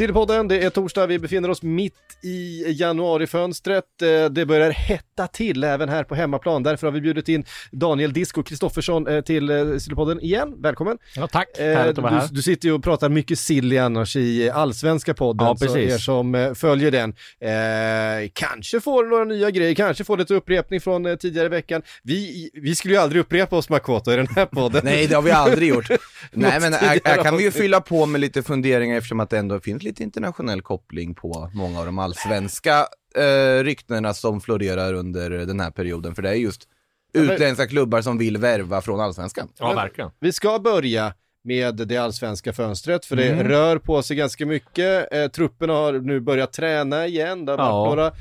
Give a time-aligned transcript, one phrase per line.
[0.00, 3.84] Sillypodden, det är torsdag, vi befinner oss mitt i januarifönstret.
[4.02, 6.62] Eh, Det börjar hetta till även här på hemmaplan.
[6.62, 10.54] Därför har vi bjudit in Daniel Disco Kristoffersson eh, till eh, Sillypodden igen.
[10.62, 10.98] Välkommen!
[11.16, 11.48] Ja, tack.
[11.58, 12.28] Härligt att vara här.
[12.28, 15.46] Du, du sitter ju och pratar mycket silly annars i allsvenska podden.
[15.46, 15.92] Ja, Så precis.
[15.92, 21.18] er som följer den eh, kanske får några nya grejer, kanske får lite upprepning från
[21.18, 21.82] tidigare veckan.
[22.02, 24.80] Vi, vi skulle ju aldrig upprepa oss Makoto i den här podden.
[24.84, 25.88] Nej, det har vi aldrig gjort.
[26.32, 29.60] Nej, men här, kan vi ju fylla på med lite funderingar eftersom att det ändå
[29.60, 35.60] finns lite internationell koppling på många av de allsvenska eh, ryktena som florerar under den
[35.60, 36.14] här perioden.
[36.14, 36.68] För det är just
[37.12, 39.48] utländska klubbar som vill värva från allsvenskan.
[39.58, 40.10] Ja, verkligen.
[40.20, 43.48] Vi ska börja med det allsvenska fönstret, för det Mm.
[43.48, 45.12] rör på sig ganska mycket.
[45.14, 47.44] Eh, trupperna har nu börjat träna igen.
[47.44, 47.72] Det har Ja.
[47.84, 48.12] varit några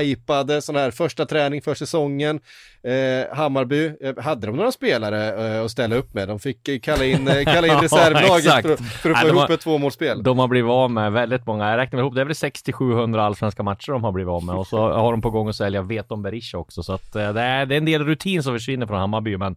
[0.00, 2.40] hypade sådana här första träning för säsongen.
[2.82, 6.28] Eh, Hammarby, eh, hade de några spelare eh, att ställa upp med?
[6.28, 8.68] De fick eh, kalla in, eh, kalla in Ja, reservlaget exakt.
[8.68, 10.22] för, för att Nej, få ihop har- ett tvåmålsspel.
[10.22, 13.62] De har blivit av med väldigt många, jag räknar ihop, det är väl 60-700 allsvenska
[13.62, 16.22] matcher de har blivit av med och så har de på gång att sälja Veton
[16.22, 18.98] Berisha också så att eh, det är, det är en del rutin som försvinner från
[18.98, 19.56] Hammarby men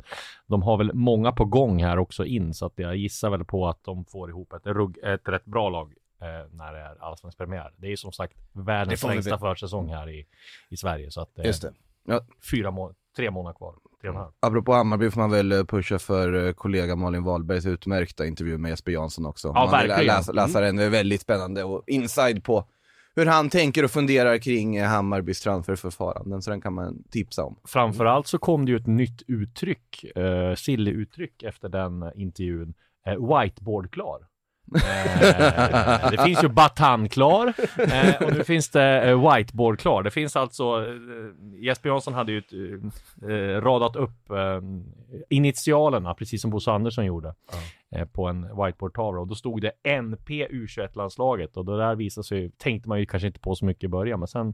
[0.54, 3.68] de har väl många på gång här också in så att jag gissar väl på
[3.68, 7.38] att de får ihop ett, rugg, ett rätt bra lag eh, när det är allsvensk
[7.38, 7.72] premiär.
[7.78, 10.26] Det är ju som sagt världens längsta försäsong här i,
[10.70, 11.74] i Sverige så att eh, Just det.
[12.06, 12.22] Ja.
[12.52, 14.32] fyra må- tre månader kvar, tre och en halv.
[14.40, 18.70] Apropå Hammarby får man väl eh, pusha för eh, kollega Malin Wahlbergs utmärkta intervju med
[18.70, 19.48] Jesper Jansson också.
[19.48, 20.06] Ja, man verkligen.
[20.06, 22.66] Läsa, läsa den, det är väldigt spännande och inside på
[23.16, 27.60] hur han tänker och funderar kring eh, Hammarbys transferförfaranden, så den kan man tipsa om.
[27.68, 32.74] Framförallt så kom det ju ett nytt uttryck, eh, uh, silly-uttryck efter den eh, intervjun.
[33.08, 34.20] Uh, whiteboard-klar.
[34.76, 40.04] Eh, det finns ju Batan-klar eh, och nu finns det uh, whiteboard-klar.
[40.04, 42.54] Det finns alltså, eh, Jesper Jansson hade ju ett,
[43.24, 44.62] eh, radat upp eh,
[45.30, 47.34] initialerna, precis som Bosse Andersson gjorde,
[47.96, 52.52] eh, på en whiteboard-tavla och då stod det NP U21-landslaget och det där visade sig,
[52.58, 54.54] tänkte man ju kanske inte på så mycket i början, men sen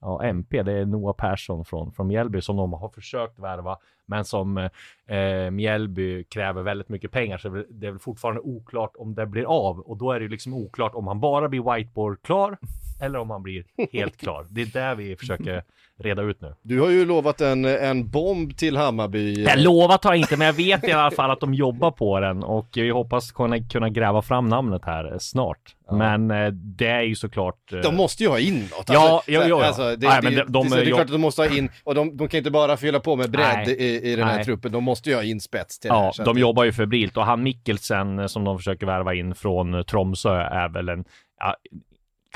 [0.00, 4.24] Ja, MP, det är Noah Persson från, från Mjällby som de har försökt värva, men
[4.24, 4.58] som
[5.06, 9.44] eh, Mjällby kräver väldigt mycket pengar, så det är väl- fortfarande oklart om det blir
[9.68, 9.80] av.
[9.80, 12.58] Och då är det ju liksom oklart om han bara blir whiteboard-klar
[13.00, 14.46] eller om han blir helt klar.
[14.50, 15.64] Det är där vi försöker
[16.02, 16.54] reda ut nu.
[16.62, 19.44] Du har ju lovat en, en bomb till Hammarby.
[19.44, 22.20] Jag lovat har jag inte, men jag vet i alla fall att de jobbar på
[22.20, 25.58] den och vi hoppas kunna, kunna gräva fram namnet här snart.
[25.92, 27.72] Men eh, det är ju såklart...
[27.72, 28.88] eh, De måste ju ha in något.
[28.88, 29.64] Ja, ja, ja, ja.
[29.66, 31.70] Alltså, det, Nej, det, de- de- det, är jag- klart att de måste ha in,
[31.84, 33.76] och de, de kan inte bara fylla på med bredd Nej.
[33.78, 34.44] i, i den här Nej.
[34.44, 36.12] truppen, de måste ju ha in spets till det här.
[36.18, 39.84] Ja, de jobbar ju febrilt och han Mikkelsen eh, som de försöker värva in från
[39.84, 41.04] Tromsö är väl en,
[41.40, 41.54] ja,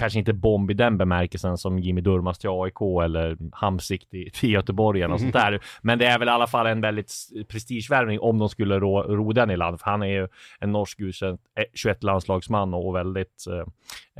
[0.00, 4.50] kanske inte bomb i den bemärkelsen som Jimmy Durmaz till AIK eller Hamsik till, till
[4.50, 5.60] Göteborg eller något sånt där.
[5.82, 7.12] Men det är väl i alla fall en väldigt
[7.48, 9.80] prestigevärvning om de skulle ro, ro den i land.
[9.80, 10.28] För han är ju
[10.60, 13.66] en norsk U21-landslagsman eh, och väldigt, eh,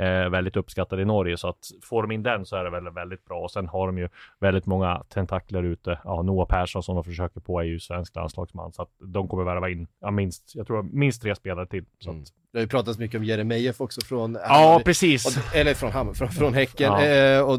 [0.01, 1.37] eh, väldigt uppskattad i Norge.
[1.37, 3.41] Så att får de in den så är det väl väldigt bra.
[3.41, 4.09] Och sen har de ju
[4.41, 5.99] väldigt många tentakler ute.
[6.05, 8.73] Ja, Noah Persson som de försöker på är ju svensk landslagsman.
[8.73, 11.85] Så att de kommer värva in, ja, minst, jag tror minst tre spelare till.
[11.99, 12.17] Så att,
[12.53, 14.85] Det har ju pratats mycket om Jeremejeff också från Ja, Hammarby.
[14.85, 15.27] precis.
[15.27, 16.93] Och, eller från, Hammar, från, från Häcken.
[16.93, 17.05] Ja.
[17.07, 17.59] Eh, och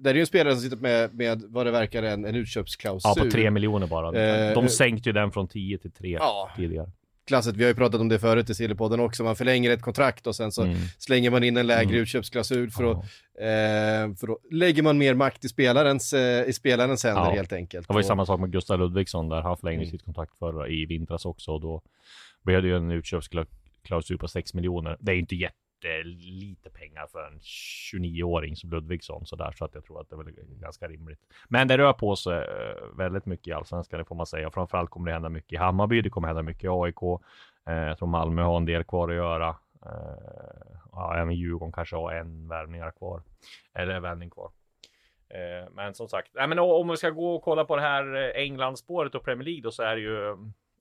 [0.00, 3.12] där är ju en spelare som sitter med, med vad det verkar en, en utköpsklausul.
[3.16, 4.22] Ja, på tre miljoner bara.
[4.48, 6.50] Eh, De sänkte ju den från 10 till 3 Ja.
[6.56, 6.90] tidigare.
[7.26, 10.26] Klasset, vi har ju pratat om det förut i Sillypodden också, man förlänger ett kontrakt
[10.26, 10.76] och sen så Mm.
[10.98, 12.02] slänger man in en lägre Mm.
[12.02, 12.96] utköpsklausul för, att,
[13.38, 17.30] eh, för då lägger man mer makt i spelarens, eh, i spelarens händer Ja.
[17.30, 17.88] helt enkelt.
[17.88, 19.90] Det var ju Och- samma sak med Gustav Ludvigsson där han förlängde Mm.
[19.90, 21.82] sitt kontrakt förra i vintras också och då
[22.44, 24.96] blev det ju en utköpsklausul på 6 miljoner.
[25.00, 25.16] Det är
[25.86, 30.00] det inte lite pengar för en 29-åring som Ludvigsson så där så att jag tror
[30.00, 31.20] att det är väl ganska rimligt.
[31.48, 34.50] Men det rör på sig eh, väldigt mycket i allsvenskan, det får man säga.
[34.50, 37.02] Framförallt kommer det hända mycket i Hammarby, det kommer hända mycket i AIK.
[37.66, 39.56] Eh, jag tror Malmö har en del kvar att göra.
[39.86, 43.22] Eh, ja, även Djurgården kanske har en värvningar kvar.
[43.74, 44.50] Eller en värvning kvar.
[45.70, 49.14] Men som sagt, men om vi ska gå och kolla på det här eh, Englandsspåret
[49.14, 50.36] och Premier League då så är det ju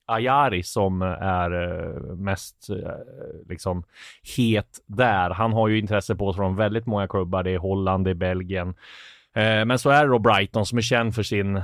[0.06, 3.84] Ajari som är eh, mest eh, liksom
[4.38, 5.30] het där.
[5.30, 7.44] Han har ju intresse på sig från väldigt många klubbar.
[7.44, 8.76] Det är Holland, det är Belgien.
[9.36, 11.62] Eh, men så är det då Brighton som är känd för sin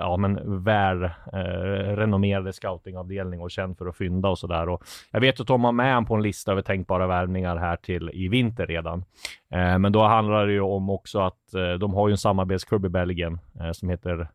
[0.00, 4.68] ja, men väl eh, renommerade scoutingavdelning och känd för att fynda och sådär.
[4.68, 7.76] Och jag vet att de har med honom på en lista över tänkbara värvningar här
[7.76, 9.04] till i vinter redan.
[9.50, 12.86] Eh, men då handlar det ju om också att eh, de har ju en samarbetsklubb
[12.86, 14.28] i Belgien eh, som heter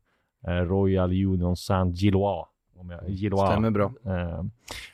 [0.48, 2.46] eh, Royal Union Saint-Gillois.
[2.80, 3.52] Om jag, Gillois.
[3.52, 3.94] Stämmer bra.
[4.06, 4.44] Eh,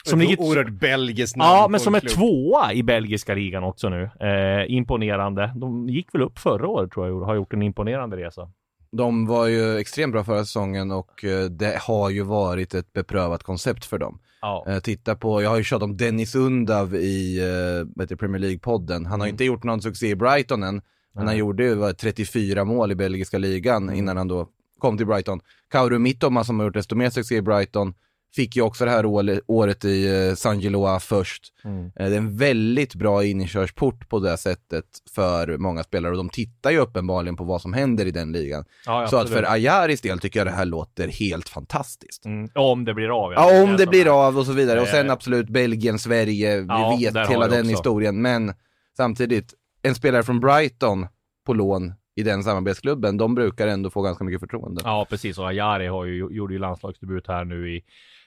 [0.03, 3.89] Som ligger Oerhört belgiskt namn Ja, men en som är tvåa i belgiska ligan också
[3.89, 4.09] nu.
[4.19, 5.51] Eh, imponerande.
[5.55, 8.49] De gick väl upp förra året tror jag och har gjort en imponerande resa.
[8.91, 13.43] De var ju extremt bra förra säsongen och eh, det har ju varit ett beprövat
[13.43, 14.19] koncept för dem.
[14.41, 14.65] Ja.
[14.67, 19.05] Eh, titta på, jag har ju tjatat om Dennis Undav i eh, heter Premier League-podden.
[19.07, 20.81] Han har ju inte gjort någon succé i Brighton än,
[21.15, 24.47] men han gjorde ju vad, 34 mål i belgiska ligan innan han då
[24.79, 25.39] kom till Brighton.
[25.71, 27.93] Kauru Mittoma som har gjort desto mer succé i Brighton,
[28.35, 29.05] fick ju också det här
[29.47, 31.53] året i eh, San Giloa först.
[31.63, 31.85] Mm.
[31.85, 34.85] Eh, det är en väldigt bra inkörsport på det sättet
[35.15, 38.65] för många spelare och de tittar ju uppenbarligen på vad som händer i den ligan.
[38.85, 42.25] Ja, Så att för Ayaris del tycker jag det här låter helt fantastiskt.
[42.25, 42.49] Mm.
[42.55, 43.33] Om det blir av.
[43.33, 44.81] Ja, om det som blir av och så vidare.
[44.81, 45.11] Och sen Eh.
[45.13, 47.69] absolut Belgien, Sverige, vi Ja, vet hela den också.
[47.71, 48.21] historien.
[48.21, 48.53] Men
[48.97, 51.07] samtidigt, en spelare från Brighton
[51.45, 54.81] på lån i den samarbetsklubben, de brukar ändå få ganska mycket förtroende.
[54.83, 55.37] Ja, precis.
[55.37, 57.83] Och Ajari har ju, gjorde ju landslagsdebut här nu i,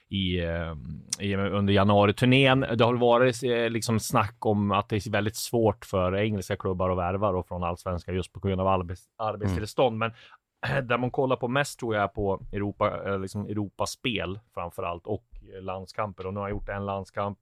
[0.09, 0.75] i, eh,
[1.19, 2.65] i under januari-turnén.
[2.77, 6.89] Det har varit eh, liksom snack om att det är väldigt svårt för engelska klubbar
[6.89, 9.97] att värva då från allsvenskan just på grund av arbets, arbetstillstånd.
[9.97, 10.11] Men
[10.67, 14.83] eh, där man kollar på mest tror jag är på Europa, eh, liksom Europaspel framför
[14.83, 15.25] allt och
[15.61, 16.27] landskamper.
[16.27, 17.39] Och nu har han gjort en landskamp.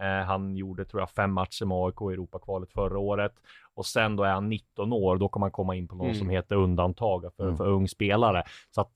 [0.00, 3.32] Eh, han gjorde tror jag fem matcher med AIK i Europakvalet förra året.
[3.76, 6.18] Och sen då är han 19 år, då kan man komma in på något Mm.
[6.18, 7.56] som heter undantag för, Mm.
[7.56, 8.42] för ung spelare.
[8.70, 8.92] Så att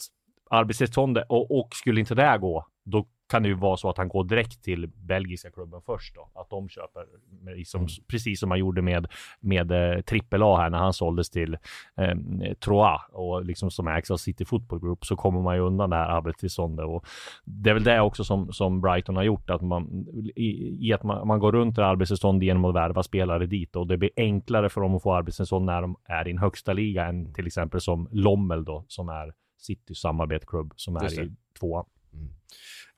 [0.51, 4.09] arbetstillståndet, och, och skulle inte det gå, då kan det ju vara så att han
[4.09, 6.31] går direkt till belgiska klubben först då.
[6.35, 7.07] Att de köper,
[7.43, 9.07] med liksom, precis som man gjorde med,
[9.41, 11.55] med eh, A här när han såldes till
[11.97, 12.17] eh,
[12.65, 15.97] Troyes och liksom som ägs av City Football Group så kommer man ju undan det
[15.97, 17.07] här arbetstillståndet och
[17.45, 20.07] det är väl det också som, som Brighton har gjort att man
[20.37, 23.77] i, i att man, man går runt det här arbetstillstånd genom att värva spelare dit
[23.77, 26.73] och det blir enklare för dem att få arbetstillstånd när de är i en högsta
[26.73, 31.85] liga än till exempel som Lommel då som är Citys samarbetsklubb som är i tvåan.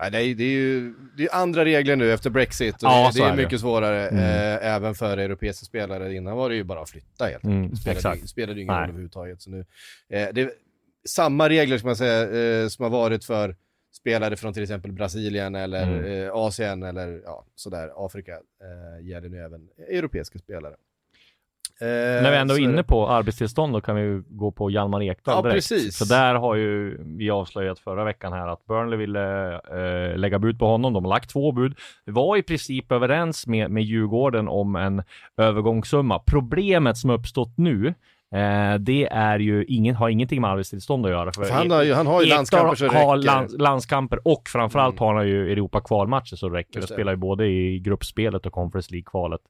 [0.02, 3.18] Nej, det, är, det ju det är andra regler nu efter Brexit och Ja, det,
[3.20, 3.42] det är är det.
[3.42, 4.24] mycket svårare Mm.
[4.24, 6.14] eh, även för europeiska spelare.
[6.14, 7.80] Innan var det ju bara att flytta helt Mm, enkelt.
[7.80, 8.28] Spelade, exakt.
[8.28, 9.42] spelade ju ingen roll överhuvudtaget.
[9.42, 9.64] Så nu,
[10.08, 10.50] eh, det
[11.08, 13.56] samma regler som man säga, eh, som har varit för
[13.94, 16.26] spelare från till exempel Brasilien eller Mm.
[16.26, 20.74] eh, Asien eller ja, sådär, Afrika eh, gäller nu även europeiska spelare.
[21.82, 25.02] Eh, När vi ändå är inne på arbetstillstånd då kan vi ju gå på Hjalmar
[25.02, 25.54] Ekdal Ja, direkt.
[25.68, 25.98] precis.
[25.98, 30.58] För där har ju vi avslöjat förra veckan här att Burnley ville eh, lägga bud
[30.58, 30.92] på honom.
[30.92, 31.74] De har lagt två bud.
[32.04, 35.02] Vi var i princip överens med, med Djurgården om en
[35.36, 36.18] övergångssumma.
[36.18, 37.86] Problemet som uppstått nu
[38.34, 41.32] eh, det är ju ingen, har ingenting med arbetstillstånd att göra.
[41.32, 44.48] För han har ju, han har ju Ekdal landskamper så det har lands, landskamper och
[44.48, 45.06] framförallt Mm.
[45.08, 46.80] har han ju Europa kvalmatcher så det räcker.
[46.80, 46.92] Det det.
[46.94, 49.40] spelar ju både i gruppspelet och Conference League-kvalet.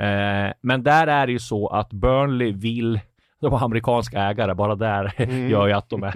[0.00, 3.00] Eh, men där är det ju så att Burnley vill
[3.40, 5.50] de har amerikanska ägare, bara där Mm.
[5.50, 6.14] gör ju att de är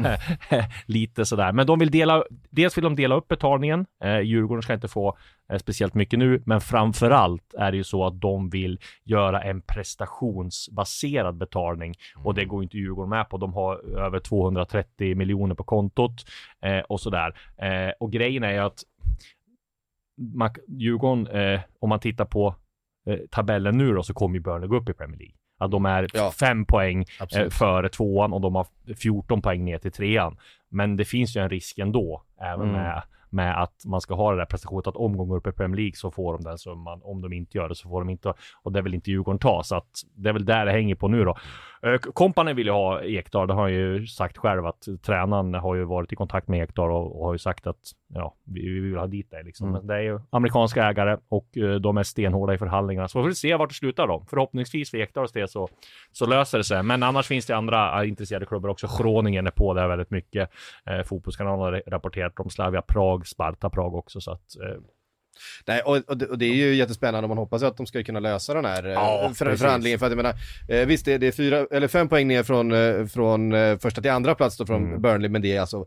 [0.86, 1.52] lite sådär.
[1.52, 3.86] Men de vill dela, dels vill de dela upp betalningen.
[4.04, 5.16] Eh, Djurgården ska inte få
[5.52, 9.60] eh, speciellt mycket nu, men framförallt är det ju så att de vill göra en
[9.62, 13.36] prestationsbaserad betalning och det går inte Djurgården med på.
[13.38, 16.24] De har över 230 miljoner på kontot
[16.62, 17.34] eh, och sådär.
[17.56, 18.78] Eh, och grejen är ju att
[20.34, 22.54] man, Djurgården, eh, om man tittar på
[23.06, 25.34] eh, tabellen nu då, så kommer ju Burnley gå upp i Premier League.
[25.58, 26.30] Att de är Ja.
[26.30, 27.04] fem poäng
[27.36, 30.36] eh, före tvåan och de har 14 poäng ner till trean.
[30.68, 32.72] Men det finns ju en risk ändå, även Mm.
[32.82, 35.52] med, med att man ska ha det där prestationen, att om de går upp i
[35.52, 37.00] Premier League så får de den summan.
[37.02, 39.62] Om de inte gör det så får de inte, och det vill inte Djurgården ta,
[39.62, 41.36] så att det är väl där det hänger på nu då.
[41.86, 45.74] Eh, Kompani vill ju ha Ekdal, det har han ju sagt själv att tränaren har
[45.74, 47.76] ju varit i kontakt med Ekdal och, och har ju sagt att
[48.14, 49.68] ja, vi, vi vill ha dit dig liksom.
[49.68, 49.78] Mm.
[49.78, 53.08] Men det är ju amerikanska ägare och eh, de är stenhårda i förhandlingarna.
[53.08, 54.24] Så vi får se vart det slutar då.
[54.30, 55.68] Förhoppningsvis för Ekdals del så,
[56.12, 56.82] så löser det sig.
[56.82, 58.88] Men annars finns det andra eh, intresserade klubbar också.
[58.98, 60.50] Groningen är på det här väldigt mycket.
[60.86, 64.20] Eh, Fotbollskanalen har rapporterat om Slavia Prag, Sparta Prag också.
[64.20, 64.82] Så att, eh,
[65.66, 68.02] Nej, och, och, det, och det är ju jättespännande och man hoppas att de ska
[68.02, 69.98] kunna lösa den här Ja, ja, för, förhandlingen.
[69.98, 70.34] För att jag menar,
[70.68, 73.78] eh, visst det, är- det är fyra, eller fem poäng ner från, eh, från eh,
[73.78, 75.02] första till andra plats då från Mm.
[75.02, 75.86] Burnley, men det är alltså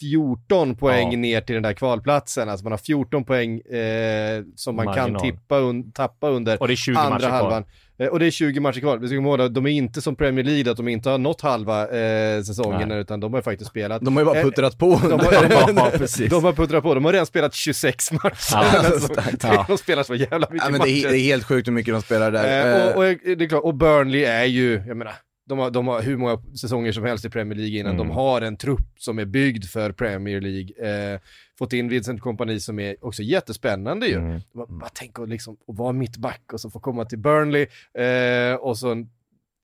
[0.00, 1.18] 14 poäng Ja.
[1.18, 2.48] ner till den där kvalplatsen.
[2.48, 5.10] Alltså man har 14 poäng eh, som man Marginal.
[5.10, 7.62] kan tippa un, tappa under och det är 20 andra halvan.
[7.62, 7.72] kvar.
[8.00, 8.98] Eh, och det är 20 matcher kvar.
[8.98, 11.40] Vi ska komma ihåg de är inte som Premier League, att de inte har nått
[11.40, 12.98] halva eh, säsongen, Nej.
[12.98, 14.02] utan de har faktiskt spelat.
[14.04, 15.00] De har ju bara Eh, puttrat på.
[15.08, 15.32] De har,
[15.76, 16.30] Ja, precis.
[16.30, 18.34] de har puttrat på, de har redan spelat 26 matcher.
[18.52, 18.64] Ja.
[18.84, 19.08] Alltså,
[19.42, 19.64] Ja.
[19.68, 21.08] De spelar så jävla mycket Ja, men det, är, matcher.
[21.12, 22.44] det är helt sjukt hur mycket de spelar där.
[22.44, 23.04] Eh, Eh, och, och
[23.36, 25.12] det är klart, och Burnley är ju, jag menar,
[25.50, 27.94] de har, de har hur många säsonger som helst i Premier League innan.
[27.94, 28.08] Mm.
[28.08, 31.12] De har en trupp som är byggd för Premier League.
[31.14, 31.20] Eh,
[31.58, 34.14] fått in Vincent Kompany som är också jättespännande ju.
[34.14, 34.40] Mm.
[34.52, 38.54] Bara, bara tänk att liksom, att vara mittback och så få komma till Burnley eh,
[38.54, 39.06] och så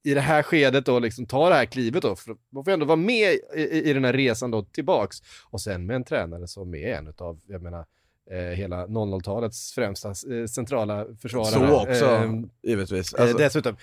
[0.05, 2.87] i det här skedet då liksom ta det här klivet då, för man får ändå
[2.87, 5.17] vara med i, i, i den här resan då tillbaks.
[5.51, 7.85] Och sen med en tränare som är en av, jag menar,
[8.31, 11.51] eh, hela 00-talets främsta eh, centrala försvarare.
[11.69, 13.15] så också, Eh, givetvis.
[13.15, 13.77] Eh, Alltså, dessutom,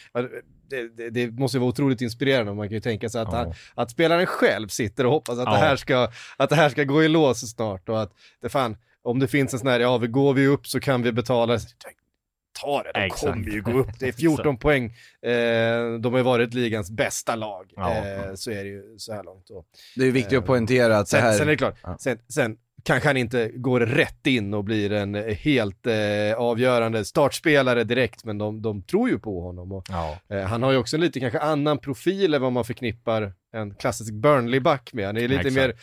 [0.70, 3.28] det, det, det måste ju vara otroligt inspirerande och man kan ju tänka sig att,
[3.32, 3.38] Ja.
[3.38, 5.52] han, att spelaren själv sitter och hoppas att, Ja.
[5.52, 8.78] det här ska, att det här ska gå i lås snart och att det fan,
[9.02, 11.60] om det finns en sån här, ja vi går vi upp så kan vi betala.
[12.62, 13.22] Ta det, de Exakt.
[13.34, 14.00] kommer ju gå upp.
[14.00, 14.86] Det är 14 poäng.
[15.22, 15.32] Eh,
[16.00, 17.74] de har ju varit ligans bästa lag.
[17.76, 17.96] Ja.
[17.96, 19.50] Eh, så är det ju så här långt.
[19.50, 21.34] Och, det är viktigt att poängtera att det sen, här...
[21.34, 21.98] sen är det klart, Ja.
[22.00, 27.84] sen, sen kanske han inte går rätt in och blir en helt eh, avgörande startspelare
[27.84, 29.72] direkt, men de, de tror ju på honom.
[29.72, 30.18] Och, Ja.
[30.30, 33.76] Eh, han har ju också en lite kanske annan profil än vad man förknippar en
[33.76, 35.06] klassisk Burnley-back med.
[35.06, 35.56] Han är lite Exakt.
[35.56, 35.74] mer,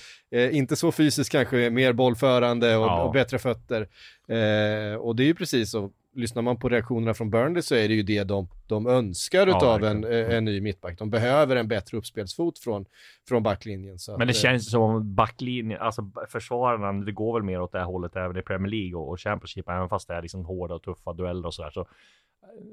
[0.41, 3.03] eh, inte så fysisk kanske, mer bollförande och, Ja.
[3.03, 3.81] och bättre fötter.
[4.29, 7.89] Eh, och det är ju precis så, lyssnar man på reaktionerna från Burnley så är
[7.89, 10.99] det ju det de, de önskar Ja, utav en, eh, en ny mittback.
[10.99, 12.85] De behöver en bättre uppspelsfot från,
[13.29, 13.99] från backlinjen.
[13.99, 17.73] Så Men det att, eh, känns som backlinjen, alltså försvararna, det går väl mer åt
[17.73, 20.45] det här hållet även i Premier League och, och Championship, även fast det är liksom
[20.45, 21.71] hårda och tuffa dueller och sådär.
[21.71, 21.87] Så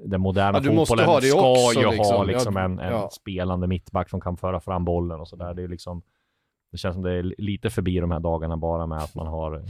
[0.04, 2.26] den moderna Ja, fotbollen ha ska också, ju ha liksom.
[2.26, 3.10] liksom Ja, en, en ja.
[3.12, 5.54] spelande mittback som kan föra fram bollen och sådär.
[5.54, 6.02] Det är liksom
[6.72, 9.54] det känns som det är lite förbi de här dagarna bara med att man har
[9.54, 9.62] eh,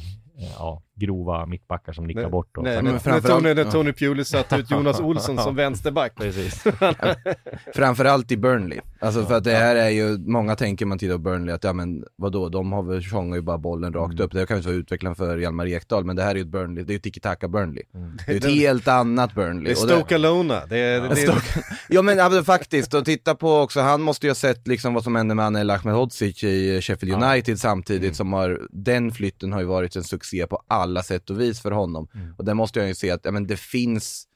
[0.59, 2.57] ja, grova mittbackar som nickar Nej, bort.
[2.57, 3.71] Och, Nej, men när, när, framförallt- Tony, när ja.
[3.71, 6.15] Tony Pulis satte ut Jonas Olsson som vänsterback.
[6.17, 6.65] Precis.
[7.75, 8.81] Framförallt i Burnley.
[9.01, 11.73] Alltså för att det här är ju, många tänker man tittar på Burnley att ja
[11.73, 14.25] men vadå, de har väl tjongar ju bara bollen rakt Mm.
[14.25, 14.33] upp.
[14.33, 16.49] Det kan ju inte vara utvecklaren för Hjalmar Ekdal, men det här är ju ett
[16.49, 17.83] Burnley, det är ju tiki-taka Burnley.
[17.95, 18.17] Mm.
[18.27, 19.65] Det är ju ett helt annat Burnley.
[19.75, 20.67] Det är det- Stoke Alona.
[20.69, 24.31] Det är, det, Stoke- Ja men alltså, faktiskt, och titta på också, han måste ju
[24.31, 27.31] ha sett liksom vad som hände med Anel Ahmedhodzic i Sheffield Ja.
[27.33, 28.15] United samtidigt Mm.
[28.15, 31.71] som har, den flytten har ju varit en succé på alla sätt och vis för
[31.71, 32.09] honom.
[32.15, 32.35] Mm.
[32.39, 34.29] Och där måste jag ju se att, ja men det finns,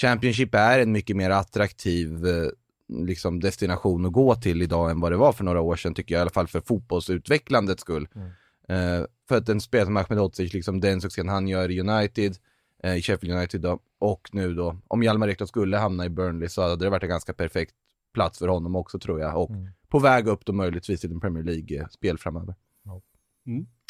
[0.00, 2.48] Championship är en mycket mer attraktiv eh,
[2.88, 6.14] liksom destination att gå till idag än vad det var för några år sedan tycker
[6.14, 8.08] jag, i alla fall för fotbollsutvecklandets skull.
[8.14, 8.30] Mm.
[8.68, 12.36] Eh, för att en spelare som Ahmedhodzic, liksom den succén han gör i United,
[12.82, 16.48] eh, i Sheffield United då, och nu då, om Hjalmar Ekdal skulle hamna i Burnley
[16.48, 17.74] så hade det varit en ganska perfekt
[18.14, 19.68] plats för honom också tror jag, och Mm.
[19.88, 22.54] på väg upp då möjligtvis till en Premier League-spel framöver.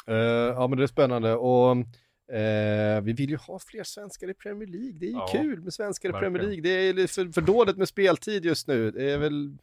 [0.08, 0.14] Eh,
[0.56, 1.70] ja men det är spännande och
[2.36, 4.92] eh, vi vill ju ha fler svenskar i Premier League.
[5.00, 6.42] Det är ju Ja, kul med svenskar i Premier.
[6.42, 6.60] League.
[6.60, 6.70] Det
[7.02, 8.90] är för, för dåligt med speltid just nu.
[8.90, 9.56] Det är väl,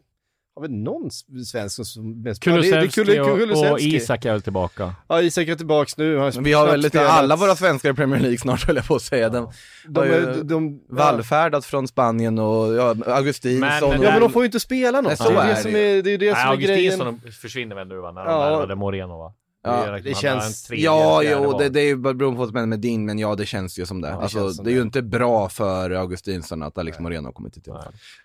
[0.56, 1.12] har vi någon
[1.46, 2.22] svensk som- som...
[2.22, 3.80] mest- Ja, Kulusevski Kul- och, och.
[3.80, 4.96] Isak är väl tillbaka.
[5.08, 6.18] Ja, Isak är tillbaks nu.
[6.18, 7.12] Men vi har väl lite spelat.
[7.12, 9.30] alla våra svenskar i Premier League snart höll jag på att säga.
[9.30, 9.52] De,
[9.88, 10.96] De, har ju de, ja.
[10.96, 13.60] vallfärdat från Spanien och ja, Augustinsson.
[13.70, 15.08] Men- och- ja men de får ju inte spela något.
[15.10, 16.56] Nej, så det, är det, är som det är, det är det Nej, som är
[16.56, 17.02] grejen.
[17.02, 18.40] Augustinsson försvinner väl nu va, när de Ja.
[18.50, 19.34] värvade Moreno va?
[19.64, 22.48] Ja, är- det har känns- Ja, jo, det, det är ju bara beroende på vad
[22.50, 24.08] som händer med din, men ja det känns ju som det.
[24.08, 24.82] Ja, det alltså, det, som är ju det.
[24.82, 27.68] inte bra för Augustinsson att Alex Moreno har kommit hit.
[27.68, 27.78] Nej.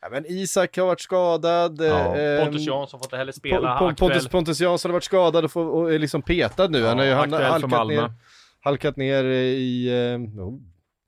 [0.02, 1.80] Ja, men Isak har varit skadad.
[1.80, 2.16] Ja.
[2.16, 3.68] eh, Pontus Jansson får inte heller spela.
[3.74, 6.78] Aktuell, Pontus, Pontus Jansson har varit skadad och, får, och är liksom petad nu.
[6.78, 6.98] ju Ja, han,
[7.32, 8.12] har för halkat ner,
[8.60, 9.88] halkat ner i...
[10.12, 10.58] Eh, oh.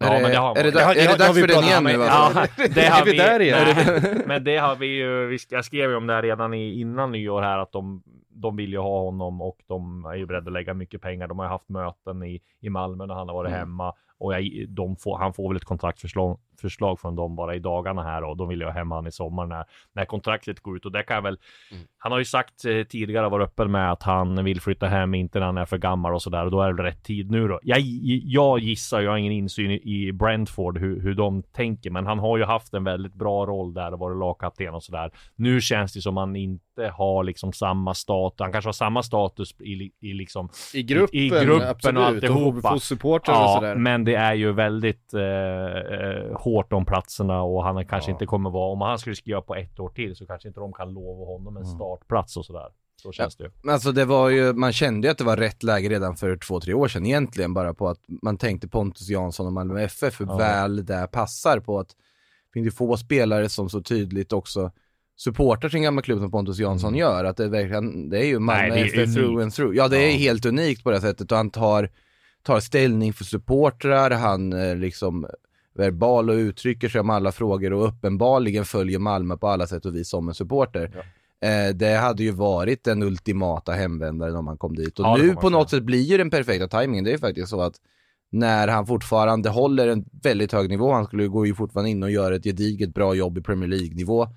[0.01, 1.37] Ja, är det, men det har är det, Det har- är det det har dags
[1.37, 1.91] vi för den igen nu?
[1.91, 3.77] Ja, det Är har vi där igen?
[3.77, 7.13] nej, men det har vi ju, jag skrev ju om det här redan i, innan
[7.13, 8.03] nyår här att de,
[8.41, 11.29] de vill ju ha honom och de är ju beredda att lägga mycket pengar.
[11.29, 13.59] De har ju haft möten i, i Malmö när han har varit Mm.
[13.61, 17.59] hemma och jag, de får, han får väl ett kontraktförslag förslag från dem bara i
[17.59, 20.77] dagarna här och de vill ju ha hem han i sommar när, när kontraktet går
[20.77, 21.39] ut och det kan jag väl
[21.73, 21.85] Mm.
[21.99, 25.39] Han har ju sagt eh, tidigare, varit öppen med att han vill flytta hem, inte
[25.39, 27.61] när han är för gammal och sådär och då är det rätt tid nu då.
[27.63, 27.79] Jag,
[28.25, 32.39] jag gissar, jag har ingen insyn i- Brentford hur, hur de tänker, men han har
[32.39, 35.11] ju haft en väldigt bra roll där och varit lagkapten och sådär.
[35.37, 39.55] Nu känns det som han inte har liksom samma status, han kanske har samma status
[39.61, 42.03] i, i liksom I gruppen, I- i gruppen och absolut.
[42.03, 42.71] alltihopa.
[42.73, 43.75] få supportrar och Ja, sådär.
[43.75, 48.15] men det är ju väldigt eh, eh, hårt om platserna och han kanske Ja.
[48.15, 50.73] inte kommer vara, om han skulle skriva på ett år till så kanske inte de
[50.73, 52.69] kan lova honom en startplats och sådär.
[53.03, 53.51] Så känns det ju.
[53.63, 56.37] Men Alltså det var ju, man kände ju att det var rätt läge redan för
[56.37, 60.21] två, tre år sedan egentligen, bara på att man tänkte Pontus Jansson och Malmö FF,
[60.21, 60.37] hur Ja.
[60.37, 64.71] väl det där passar på att det finns ju få spelare som så tydligt också
[65.17, 68.65] supportar sin gamla klubb som Pontus Jansson gör, att det verkligen, det är ju Malmö
[68.65, 68.75] Mm.
[68.75, 69.77] Nej, är FF through and through.
[69.77, 70.17] Ja, det är Ja.
[70.19, 71.91] helt unikt på det sättet och han tar,
[72.43, 75.27] tar ställning för supportrar, han eh, liksom
[75.79, 79.95] verbal och uttrycker sig om alla frågor och uppenbarligen följer Malmö på alla sätt och
[79.95, 81.05] vis som en supporter.
[81.41, 84.99] Eh, det hade ju varit den ultimata hemvändaren om han kom dit.
[84.99, 87.05] Och Ja, nu på något sätt blir ju den perfekta tajmingen.
[87.05, 87.75] Det är ju faktiskt så att
[88.31, 92.11] när han fortfarande håller en väldigt hög nivå, han skulle gå ju fortfarande in och
[92.11, 94.29] göra ett gediget bra jobb i Premier League-nivå.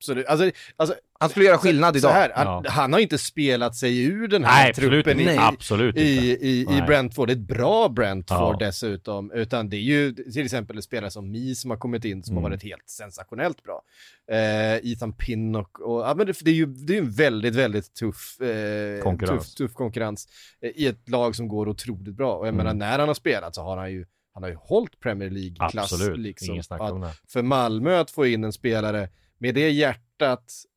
[0.00, 0.26] Absolut.
[0.26, 2.10] Alltså, alltså, Han skulle göra skillnad så idag.
[2.12, 2.70] här, han, Ja.
[2.70, 5.32] han har inte spelat sig ur den här Nej, absolut truppen inte.
[5.32, 6.46] i, Absolut i, inte.
[6.46, 6.82] i, i Nej.
[6.86, 7.30] Brentford.
[7.30, 8.66] Ett bra Brentford Ja.
[8.66, 9.32] dessutom.
[9.32, 12.32] Utan det är ju till exempel en spelare som Mi som har kommit in som
[12.34, 12.42] Mm.
[12.44, 13.82] har varit helt sensationellt bra.
[14.30, 17.94] Eh, Ethan Pinnock och, ja men det, det är ju det är en väldigt, väldigt
[17.94, 19.44] tuff, eh, Konkurrens.
[19.46, 20.28] tuff, tuff konkurrens
[20.62, 22.34] eh, i ett lag som går otroligt bra.
[22.34, 22.56] Och jag Mm.
[22.66, 25.92] menar när han har spelat så har han ju, han har ju hållit Premier League-klass
[25.92, 26.50] Absolut, liksom.
[26.50, 27.12] ingen snack Att- om det.
[27.28, 30.04] för Malmö att få in en spelare med det hjärtat,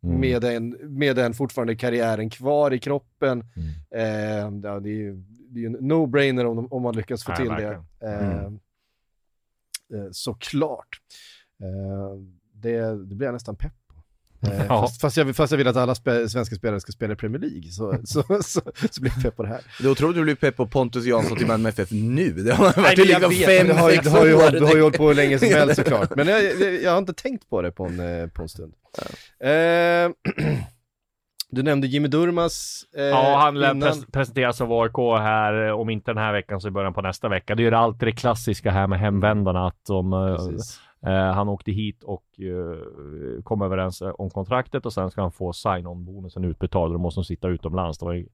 [0.03, 0.19] Mm.
[0.19, 3.43] med, den, med den fortfarande karriären kvar i kroppen.
[3.55, 3.69] Mm.
[4.63, 7.31] Eh, ja, det är ju det är ju en no-brainer om, om man lyckas få
[7.31, 7.85] Nej, till verkligen.
[7.99, 8.07] det.
[8.07, 8.59] Eh, Mm.
[9.93, 11.01] eh, såklart.
[11.63, 12.17] Eh,
[12.53, 13.73] det, det blir jag nästan pepp.
[14.43, 14.81] Eh, Ja.
[14.81, 17.39] fast, fast, jag, fast jag vill att alla spe, svenska spelare ska spela i Premier
[17.41, 19.61] League så, så, så, så, blir jag pepp på det här.
[19.79, 22.31] Det är otroligt att du blir pepp på Pontus Jansson till Malmö FF nu.
[22.31, 24.81] Det har varit Nej, liksom vet, fem, det har, det har ju, det har ju
[24.81, 26.15] hållit på hur länge som helst såklart.
[26.15, 28.73] Men jag, jag, jag har inte tänkt på det på en, eh, på en stund.
[29.43, 29.49] Eh,
[31.51, 33.89] du nämnde Jimmy Durmas eh, Ja, han lär innan.
[33.89, 37.01] pres- presenteras som AIK här, eh, om inte den här veckan så i början på
[37.01, 37.55] nästa vecka.
[37.55, 40.79] Det är ju alltid det klassiska här med hemvändarna, att de, Precis.
[41.09, 45.53] Han åkte hit och eh, kom överens eh, om kontraktet och sen ska han få
[45.53, 46.93] sign-on-bonusen utbetald.
[46.93, 47.97] Då måste de sitta utomlands.
[47.97, 48.27] Det var ju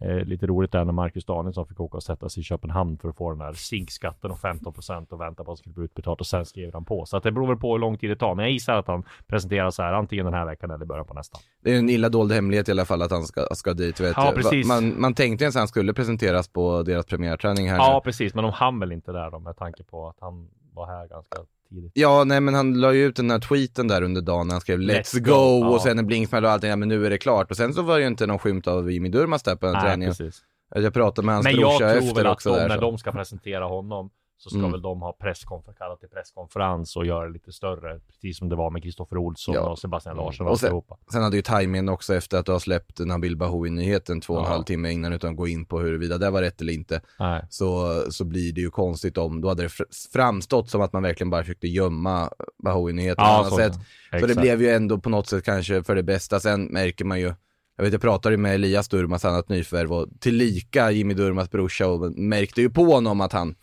[0.00, 3.08] eh, lite roligt där när Marcus Danielsson fick åka och sätta sig i Köpenhamn för
[3.08, 6.20] att få den här zinkskatten och 15% och vänta på att det skulle bli utbetalt
[6.20, 7.06] och sen skrev han på.
[7.06, 8.34] Så att det beror väl på hur lång tid det tar.
[8.34, 11.38] Men jag gissar att han presenteras här antingen den här veckan eller början på nästa.
[11.62, 14.00] Det är en illa dold hemlighet i alla fall att han ska, ska dit.
[14.00, 14.68] Vet Ja, precis.
[14.68, 17.76] Man, man tänkte ens att han skulle presenteras på deras premiärträning här.
[17.76, 18.00] Ja, nu.
[18.04, 21.08] precis, men de hann väl inte där då med tanke på att han var här
[21.08, 21.36] ganska
[21.70, 21.92] tidigt.
[21.94, 24.60] Ja, nej men han la ju ut den här tweeten där under dagen när han
[24.60, 25.80] skrev Let's, Let's go, och ja.
[25.82, 27.50] sen en blinksmäll och allting, ja men nu är det klart.
[27.50, 29.72] Och sen så var det ju inte någon skymt av Jimmy Durmaz där på den
[29.72, 30.14] Nej, träningen.
[30.14, 30.42] precis.
[30.74, 32.98] Jag pratade med hans Men jag brorsa tror efter väl att också de, när de
[32.98, 34.10] ska presentera honom
[34.42, 34.72] så ska Mm.
[34.72, 38.56] väl de ha presskonferens, kalla till presskonferens och göra det lite större, precis som det
[38.56, 39.60] var med Kristoffer Olsson Ja.
[39.70, 40.82] och Sebastian Larsson och Och sen-.
[41.12, 44.46] Sen hade ju timingen också efter att du har släppt Nabil Bahoui-nyheten två och en
[44.46, 47.00] halv timme innan utan att gå in på huruvida det var rätt eller inte.
[47.18, 47.44] Nej.
[47.50, 51.02] Så, så blir det ju konstigt om, då hade det fr- framstått som att man
[51.02, 52.30] verkligen bara försökte gömma
[52.64, 53.74] Bahoui-nyheten på Ja, annat så, sätt.
[54.20, 56.40] Så det blev ju ändå på något sätt kanske för det bästa.
[56.40, 57.34] Sen märker man ju,
[57.76, 62.12] jag vet jag pratade med Elias Durmas, annat nyförvärv och tillika Jimmy Durmas brorsa och
[62.18, 63.54] märkte ju på honom att han,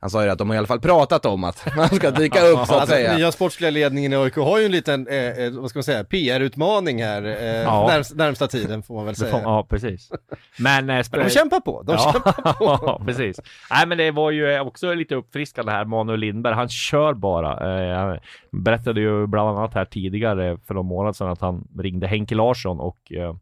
[0.00, 2.40] han sa ju att de har i alla fall pratat om att han ska dyka
[2.40, 3.16] upp så att Alltså, säga.
[3.16, 6.04] nya sportsliga ledningen i AIK har ju en liten, eh, eh, vad ska man säga,
[6.04, 7.86] PR-utmaning här eh, Ja.
[7.88, 9.40] närmst, närmsta tiden får man väl säga.
[9.42, 10.10] Ja, precis.
[10.58, 10.90] Men...
[10.90, 12.64] eh, Men de kämpar på, de ja, kämpar på.
[12.86, 13.40] ja, precis.
[13.70, 16.54] Nej, men det var ju också lite uppfriskande här, Manuel Lindberg.
[16.54, 17.80] Han kör bara.
[17.92, 18.18] Eh, han
[18.50, 22.80] berättade ju bland annat här tidigare för någon månad sedan att han ringde Henke Larsson
[22.80, 23.34] och eh,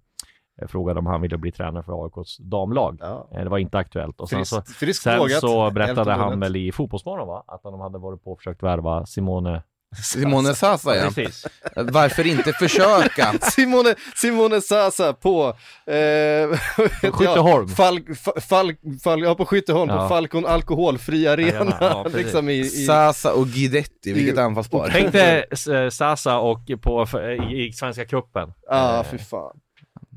[0.69, 2.97] frågade om han ville bli tränare för AIKs damlag.
[3.01, 3.29] Ja.
[3.35, 4.21] Eh, det var inte aktuellt.
[4.21, 5.41] Och sen så, Friskt, friskt sen vågat.
[5.41, 7.45] så berättade han väl i Fotbollsmorgon va?
[7.47, 9.63] Att de hade varit på och försökt värva Simone.
[10.03, 11.03] Simone Sasa ja.
[11.15, 11.47] Precis.
[11.77, 13.33] Varför inte försöka?
[13.43, 15.47] Simone, Simone Sasa på...
[15.87, 16.59] Eh,
[17.13, 17.69] Skytteholm.
[19.25, 20.03] Ja, på Skytteholm, Ja.
[20.03, 21.77] på Falcon alkoholfri arena.
[21.81, 24.89] Ja, liksom i, i, Sasa och Guidetti, vilket anfallspar.
[24.93, 25.45] Tänk dig
[25.91, 27.07] Sasa och på,
[27.51, 28.53] i, i Svenska cupen.
[28.71, 29.61] Ja, Eh, fy fan.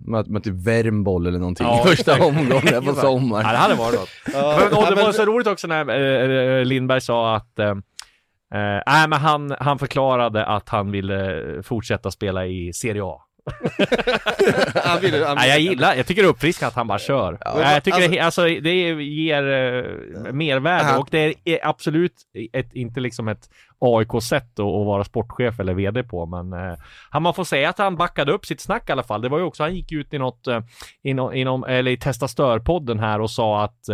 [0.06, 2.26] Möt, möt typ Värmboll eller någonting Ja, i första exakt.
[2.30, 3.46] omgången på Ja, det sommaren.
[3.46, 4.10] hade varit något.
[4.34, 7.60] Ja, Men, och ja, det var så roligt också när eh, eh, Lindberg sa att
[7.60, 13.22] eh, eh, nej, men han, han förklarade att han ville fortsätta spela i Serie A.
[14.84, 17.38] han ville, han, Nej, jag gillar, jag tycker det är uppfriskande att han bara kör.
[17.56, 22.14] Nej, jag tycker alltså- det, alltså, det ger eh, mervärde och det är, absolut
[22.54, 26.78] ett, inte liksom ett AIK-sätt att, att vara sportchef eller VD på, men eh,
[27.10, 29.22] han man får säga att han backade upp sitt snack i alla fall.
[29.22, 30.62] Det var ju också, han gick ut i något, eh,
[31.04, 33.90] inom, inom, eller i Testa Stör-podden här och sa att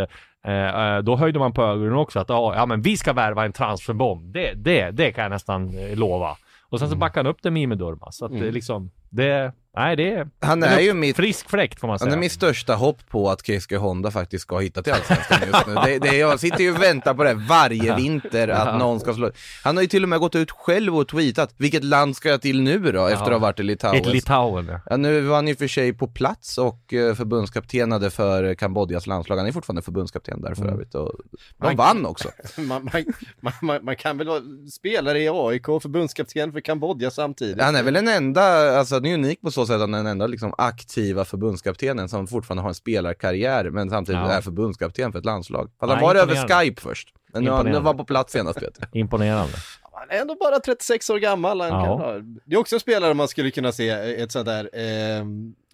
[0.47, 3.45] eh, eh, då höjde man på ögonen också att ja, ja men vi ska värva
[3.45, 4.33] en transferbomb.
[4.33, 6.37] Det, det, det kan jag nästan eh, lova.
[6.69, 8.17] Och sen så backade han upp det med Jimmy Durmaz.
[8.17, 11.87] Så att det liksom, det, nej det är Han är ju mitt, frisk fläkt får
[11.87, 12.13] man han säga.
[12.13, 15.75] är mitt största hopp på att Keisuke Honda faktiskt ska hitta till Allsvenskan just nu.
[15.85, 19.31] Det, det, jag sitter ju och väntar på det varje vinter, att någon ska slå.
[19.63, 22.41] Han har ju till och med gått ut själv och tweetat, vilket land ska jag
[22.41, 24.01] till nu då, efter att ha varit i Litauen?
[24.01, 24.79] Ett Litauen ja.
[24.89, 29.37] Ja, nu var han ju för sig på plats och eh, förbundskaptenade för Kambodjas landslag.
[29.37, 30.95] Han är fortfarande förbundskapten där för övrigt.
[30.95, 31.11] Och
[31.57, 32.29] de Man- vann också.
[32.57, 33.03] man, man,
[33.39, 37.61] man, man, man kan väl vara spelare i AIK och förbundskapten för Kambodja samtidigt.
[37.61, 39.97] Han är väl den enda, alltså han är unik på så sätt att han är
[39.97, 44.31] den enda liksom aktiva förbundskaptenen som fortfarande har en spelarkarriär men samtidigt Ja.
[44.31, 45.71] är förbundskapten för ett landslag.
[45.79, 46.35] Fast han var över.
[46.61, 47.07] Skype först.
[47.33, 48.87] Men nu, har- nu var på plats senast vet jag.
[49.01, 49.53] Imponerande.
[49.93, 51.61] Han är ändå bara 36 år gammal.
[51.61, 51.85] Han Ja.
[51.85, 52.13] kan ha.
[52.45, 55.25] Det är också en spelare man skulle kunna se ett sånt där eh,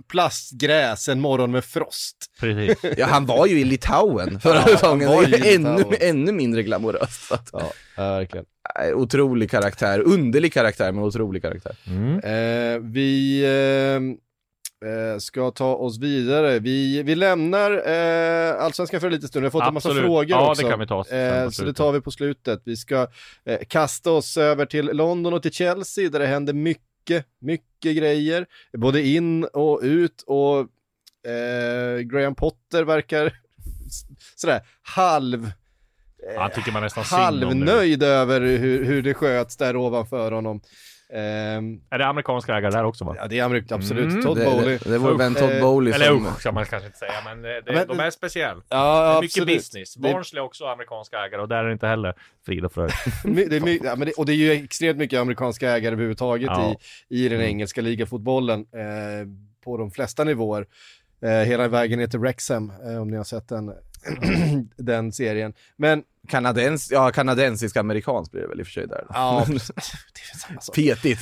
[0.10, 2.18] plastgräs en morgon med frost.
[2.40, 2.78] Precis.
[2.98, 5.08] Ja, han var ju i Litauen förra Ja, säsongen.
[5.10, 7.28] han ännu, ännu mindre glamoröst.
[7.28, 8.46] Så Ja, verkligen.
[8.78, 11.76] Nej, otrolig karaktär, underlig karaktär men otrolig karaktär.
[11.88, 12.20] Mm.
[12.20, 16.60] Eh, vi eh, eh, ska ta oss vidare.
[16.60, 19.44] Vi, vi lämnar eh, Allsvenskan för en liten stund.
[19.44, 20.06] Vi har fått en massa Absolut.
[20.06, 20.64] frågor Ja, också.
[20.64, 22.62] det kan vi ta Eh, så det tar vi på slutet.
[22.66, 23.08] Vi ska
[23.46, 28.46] eh, kasta oss över till London och till Chelsea där det händer mycket, mycket grejer.
[28.78, 30.60] Både in och ut och
[31.32, 33.34] eh, Graham Potter verkar
[34.36, 35.52] sådär halv
[36.38, 40.62] Han tycker man nästan halvnöjd över hur, hur det sköts där ovanför honom.
[41.14, 43.16] Ehm, Är det amerikanska ägare där också va?
[43.18, 44.12] ja, det är Amerik, absolut.
[44.12, 44.22] Mm.
[44.24, 44.78] Todd Det, Bowley.
[44.84, 46.26] det, det vår vän Todd Eh, Bowley Eller som...
[46.26, 48.62] usch, kan man kanske inte säga, men, eh, det, Men- de är speciell.
[48.70, 49.58] Ja, Det är mycket absolut.
[49.58, 49.98] business.
[49.98, 52.14] Barnsley är också amerikanska ägare och där är det inte heller
[52.46, 52.92] frid och fröjd.
[53.84, 56.76] Ja, och det är ju extremt mycket amerikanska ägare överhuvudtaget Ja.
[57.10, 59.28] i, i den engelska ligafotbollen eh,
[59.64, 60.66] på de flesta nivåer.
[61.24, 63.72] Eh, hela vägen ner till Wrexham, eh, om ni har sett den,
[64.78, 65.54] den serien.
[65.78, 69.06] Men Kanadens, ja, kanadensisk-amerikansk blir det väl i och för sig där.
[69.10, 70.76] ja, det är samma sak.
[70.76, 71.22] Petigt.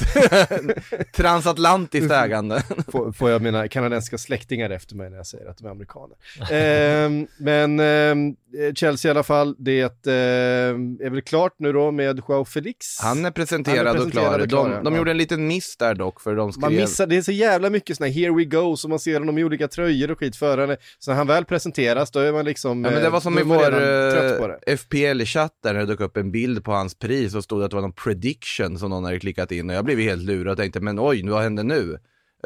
[1.16, 2.64] Transatlantiskt ägande.
[2.92, 6.18] Får, får jag mina kanadensiska släktingar efter mig när jag säger att de är amerikaner.
[6.52, 8.36] Ehm, men ehm,
[8.76, 13.00] Chelsea i alla fall, det ehm, är väl klart nu då med Joao Felix.
[13.02, 14.42] Han är presenterad, Han är och presenterad klar.
[14.42, 14.98] och klar, De, de ja.
[14.98, 16.62] gjorde en liten miss där dock, för de skrev...
[16.62, 19.38] Man missar, det är så jävla mycket sådana here we go som man ser honom
[19.38, 22.86] i olika tröjor och skit före Så när han väl presenteras då är man liksom
[22.86, 24.60] Ja, men det var eh, som i är man vår
[24.90, 25.86] på det.
[25.86, 28.90] dök upp en bild på hans pris och stod att det var någon prediction som
[28.90, 31.64] någon hade klickat in och jag blev helt lurad och tänkte men oj, vad händer
[31.64, 31.98] nu?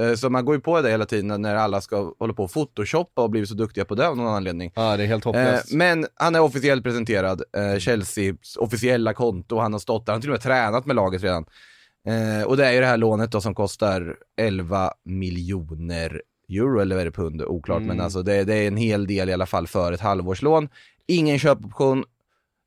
[0.01, 2.53] Eh, Så man går ju på det hela tiden när alla ska hålla på och
[2.53, 4.71] photoshoppa och blivit så duktiga på det av någon anledning.
[4.75, 5.73] Ja, det är helt Eh, hopplöst.
[5.73, 10.21] men han är officiellt presenterad, eh, Chelseas officiella konto, han har stått där, han har
[10.21, 11.45] till och med tränat med laget redan.
[12.47, 17.01] Och det är ju det här lånet då som kostar 11 miljoner euro, eller vad
[17.01, 17.87] är det pund, oklart, Mm.
[17.87, 20.69] men alltså det, det är en hel del i alla fall för ett halvårslån.
[21.07, 22.03] Ingen köpoption,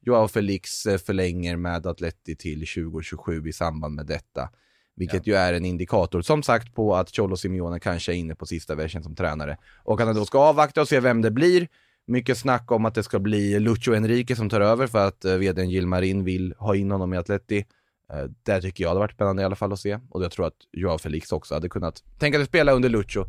[0.07, 4.49] Joao Felix eh, förlänger med Atleti till 2027 i samband med detta.
[4.97, 8.47] Vilket ju är en indikator, som sagt, på att Cholo Simeone kanske är inne på
[8.47, 9.59] sista versen som tränare.
[9.85, 11.69] Och att han då ska avvakta och se vem det blir.
[12.07, 15.35] Mycket snack om att det ska bli Lucho Enrique som tar över för att eh,
[15.35, 17.65] vdn Gilmarin vill ha in honom i Atleti.
[18.13, 19.99] Eh, det tycker jag hade varit spännande i alla fall att se.
[20.11, 23.25] Och jag tror att Joao Felix också hade kunnat tänka sig spela under Lucho.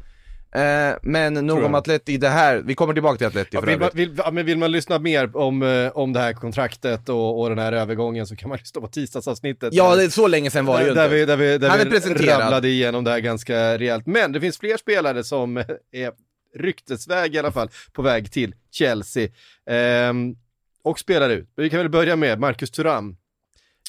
[0.58, 3.80] Eh, men nog om Atleti, det här, vi kommer tillbaka till Atleti Ja, för vill,
[3.80, 7.40] man, vill, ja, men vill man lyssna mer om, eh, om det här kontraktet och,
[7.42, 9.74] och den här övergången så kan man lyssna på tisdagsavsnittet.
[9.74, 11.16] Ja, där- det är så länge sedan var det ju där, inte.
[11.16, 12.42] vi, där vi, där Han är vi presenterad.
[12.42, 14.06] rabblade igenom det här ganska rejält.
[14.08, 15.58] Men det finns fler spelare som
[15.92, 16.12] är
[16.56, 19.30] ryktesväg i alla fall på väg till Chelsea.
[19.70, 20.36] Ehm,
[20.84, 21.50] och spelar ut.
[21.56, 23.18] Vi kan väl börja med Marcus Thuram.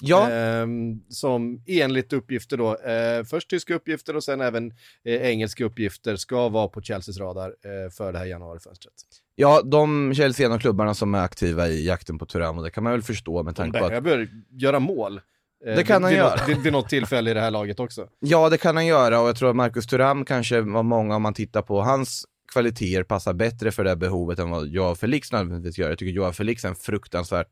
[0.03, 4.71] Ja, Ehm, som enligt uppgifter då, eh, först tyska uppgifter och sen även
[5.05, 8.95] eh, engelska uppgifter ska vara på Chelseas radar eh, för det här januarifönstret.
[9.35, 12.85] ja, de Chelsea av klubbarna som är aktiva i jakten på Thuram och det kan
[12.85, 15.21] man väl förstå med tanke på att behöver göra mål.
[15.67, 16.47] eh, Det kan han vid, göra.
[16.47, 18.09] Vid, vid något tillfälle i det här laget också.
[18.21, 21.23] Ja, det kan han göra och jag tror att Marcus Thuram kanske var många, om
[21.23, 25.33] man tittar på hans kvaliteter, passar bättre för det här behovet än vad Joao Felix
[25.33, 25.89] nödvändigtvis gör.
[25.89, 27.47] Jag tycker Joao Felix är en fruktansvärt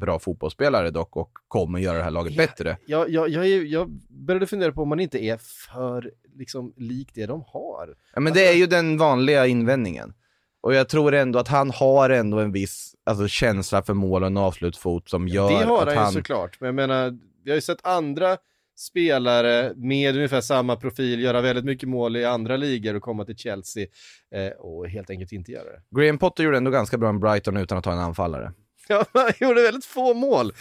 [0.00, 2.76] bra fotbollsspelare dock och kommer göra det här laget bättre.
[2.86, 5.36] Jag, jag, jag, jag började fundera på om man inte är
[5.72, 7.94] för liksom, lik det de har.
[8.14, 10.14] Ja, men det är ju den vanliga invändningen.
[10.62, 14.26] Och jag tror ändå att han har ändå en viss alltså, känsla för mål och
[14.26, 16.12] en avslutsfot som gör det har att han han...
[16.12, 18.36] ju såklart, men jag menar, vi har ju sett andra
[18.80, 23.36] spelare med ungefär samma profil göra väldigt mycket mål i andra ligor och komma till
[23.36, 23.86] Chelsea
[24.34, 26.00] eh, och helt enkelt inte göra det.
[26.00, 28.52] Graham Potter gjorde ändå ganska bra i Brighton utan att ta en anfallare.
[28.88, 30.52] Ja, han gjorde väldigt få mål.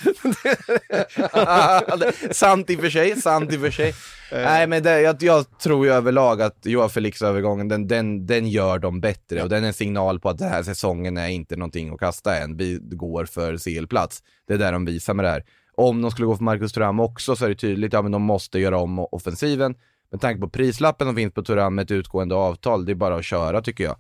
[2.32, 3.93] sant i och för sig, sant i och för sig.
[4.32, 8.79] Nej men det, jag, jag tror ju överlag att Joao Felix-övergången, den, den, den gör
[8.79, 11.93] dem bättre och den är en signal på att den här säsongen är inte någonting
[11.93, 12.58] att kasta än.
[12.58, 14.23] Vi går för CL-plats.
[14.47, 15.43] Det är där de visar med det här.
[15.75, 18.21] Om de skulle gå för Marcus Thuram också så är det tydligt, ja men de
[18.21, 19.75] måste göra om offensiven.
[20.12, 23.15] Med tanke på prislappen som finns på Thuram med ett utgående avtal, det är bara
[23.15, 23.95] att köra tycker jag.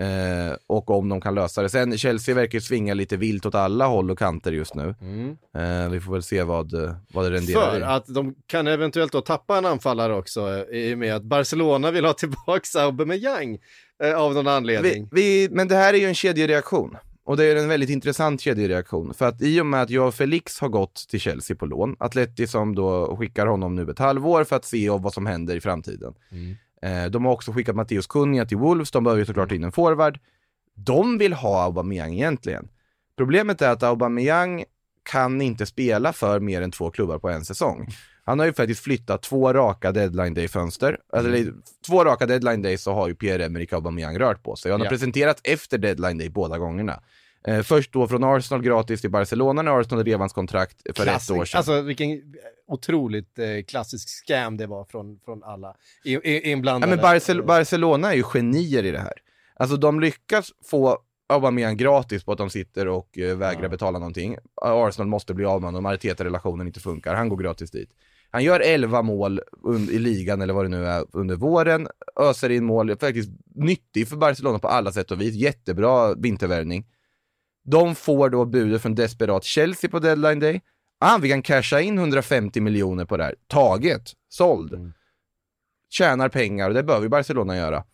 [0.00, 1.68] Eh, och om de kan lösa det.
[1.68, 4.94] Sen Chelsea verkar ju svinga lite vilt åt alla håll och kanter just nu.
[5.56, 7.82] Eh, vi får väl se vad, eh, vad det renderar För i.
[7.82, 11.90] att de kan eventuellt då tappa en anfallare också eh, i och med att Barcelona
[11.90, 13.58] vill ha tillbaka Aubameyang
[14.02, 15.08] eh, av någon anledning.
[15.12, 16.96] Vi, vi, men det här är ju en kedjereaktion.
[17.26, 19.14] Och det är en väldigt intressant kedjereaktion.
[19.14, 22.46] För att i och med att Joao Felix har gått till Chelsea på lån, Atleti
[22.46, 26.14] som då skickar honom nu ett halvår för att se vad som händer i framtiden.
[26.84, 29.72] Eh, de har också skickat Matteus Cunha till Wolves, de behöver ju såklart in en
[29.72, 30.18] forward.
[30.74, 32.68] De vill ha Aubameyang egentligen.
[33.16, 34.64] Problemet är att Aubameyang
[35.02, 37.88] kan inte spela för mer än två klubbar på en säsong.
[38.24, 40.98] Han har ju faktiskt flyttat två raka deadline day-fönster.
[41.12, 41.52] Eller
[41.86, 44.70] två raka deadline days så har ju Pierre-Emerick Aubameyang rört på sig.
[44.70, 44.90] Han har Ja.
[44.90, 47.00] presenterats efter deadline day båda gångerna.
[47.48, 51.34] Eh, först då från Arsenal gratis till Barcelona när Arsenal rev hans kontrakt för Klassik.
[51.36, 51.58] ett år sedan.
[51.58, 52.22] Alltså vilken
[52.68, 56.96] otroligt eh, klassisk scam det var från, från alla i, i, Ja, inblandade.
[56.96, 59.12] men Barcel- Barcelona är ju genier i det här.
[59.56, 64.36] Alltså de lyckas få Aubameyang gratis på att de sitter och eh, vägrar betala någonting.
[64.62, 67.90] Arsenal måste bli av med honom, Arteta-relationen inte funkar, han går gratis dit.
[68.30, 69.40] Han gör 11 mål
[69.90, 71.88] i ligan eller vad det nu är under våren,
[72.20, 76.86] öser in mål, faktiskt nyttig för Barcelona på alla sätt och vis, jättebra vintervärvning.
[77.64, 80.62] De får då budet från desperat Chelsea på deadline day.
[80.98, 83.34] Ah, vi kan casha in 150 miljoner på det här.
[83.46, 84.92] Taget, såld.
[85.90, 87.84] Tjänar pengar och det bör vi Barcelona göra.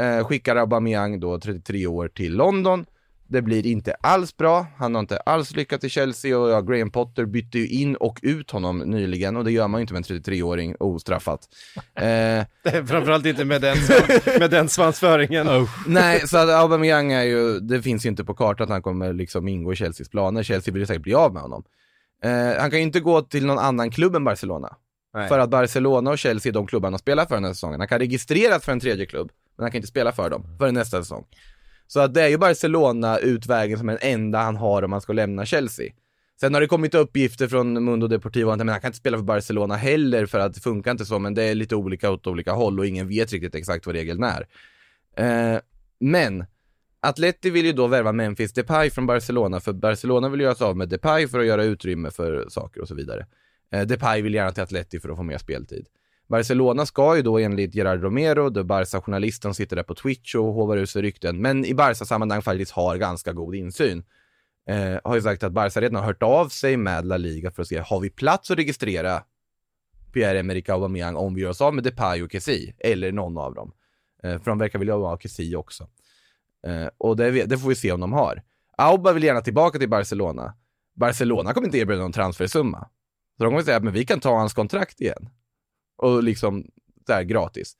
[0.00, 2.86] Eh, skickar Aubameyang då 33 år till London.
[3.30, 4.66] Det blir inte alls bra.
[4.76, 8.18] Han har inte alls lyckats i Chelsea och ja, Graham Potter bytte ju in och
[8.22, 11.48] ut honom nyligen och det gör man ju inte med en 33-åring ostraffat.
[11.94, 13.76] Eh, Framförallt inte med den,
[14.38, 15.46] med den svansföringen.
[15.86, 19.12] Nej, så att Aubameyang är ju, det finns ju inte på kartan att han kommer
[19.12, 20.42] liksom ingå i Chelseas planer.
[20.42, 21.64] Chelsea vill ju säkert bli av med honom.
[22.24, 24.76] Eh, han kan ju inte gå till någon annan klubb än Barcelona.
[25.14, 25.28] Nej.
[25.28, 27.80] För att Barcelona och Chelsea är de klubbarna han spelar för den här säsongen.
[27.80, 30.72] Han kan registreras för en tredje klubb, men han kan inte spela för dem för
[30.72, 31.24] nästa säsong.
[31.88, 35.00] Så att det är ju Barcelona utvägen som är den enda han har om han
[35.00, 35.92] ska lämna Chelsea.
[36.40, 39.24] Sen har det kommit uppgifter från Mundo Deportivo att men han kan inte spela för
[39.24, 42.52] Barcelona heller för att det funkar inte så, men det är lite olika åt olika
[42.52, 44.46] håll och ingen vet riktigt exakt vad regeln är.
[45.16, 45.60] Eh,
[46.00, 46.44] men
[47.00, 50.76] Atleti vill ju då värva Memphis Depay från Barcelona, för Barcelona vill göra sig av
[50.76, 53.26] med Depay för att göra utrymme för saker och så vidare.
[53.72, 55.86] Eh, Depay vill gärna till Atleti för att få mer speltid.
[56.28, 60.76] Barcelona ska ju då enligt Gerard Romero, då Barca-journalisten sitter där på Twitch och hovar
[60.76, 64.04] ut sig rykten, men i Barca-sammanhang faktiskt har ganska god insyn.
[64.68, 67.62] Eh, har ju sagt att Barca redan har hört av sig med La Liga för
[67.62, 69.22] att se, har vi plats att registrera
[70.12, 73.72] Pierre-Emerick Aubameyang om vi gör oss av med Depay och Kessie, eller någon av dem.
[74.22, 75.88] Eh, för de verkar vilja ha Kessie också.
[76.66, 78.42] Eh, och det, det får vi se om de har.
[78.76, 80.54] Auba vill gärna tillbaka till Barcelona.
[80.94, 82.88] Barcelona kommer inte erbjuda någon transfersumma.
[83.36, 85.28] Så de kommer säga, men vi kan ta hans kontrakt igen.
[85.98, 86.66] Och liksom,
[87.06, 87.76] där gratis.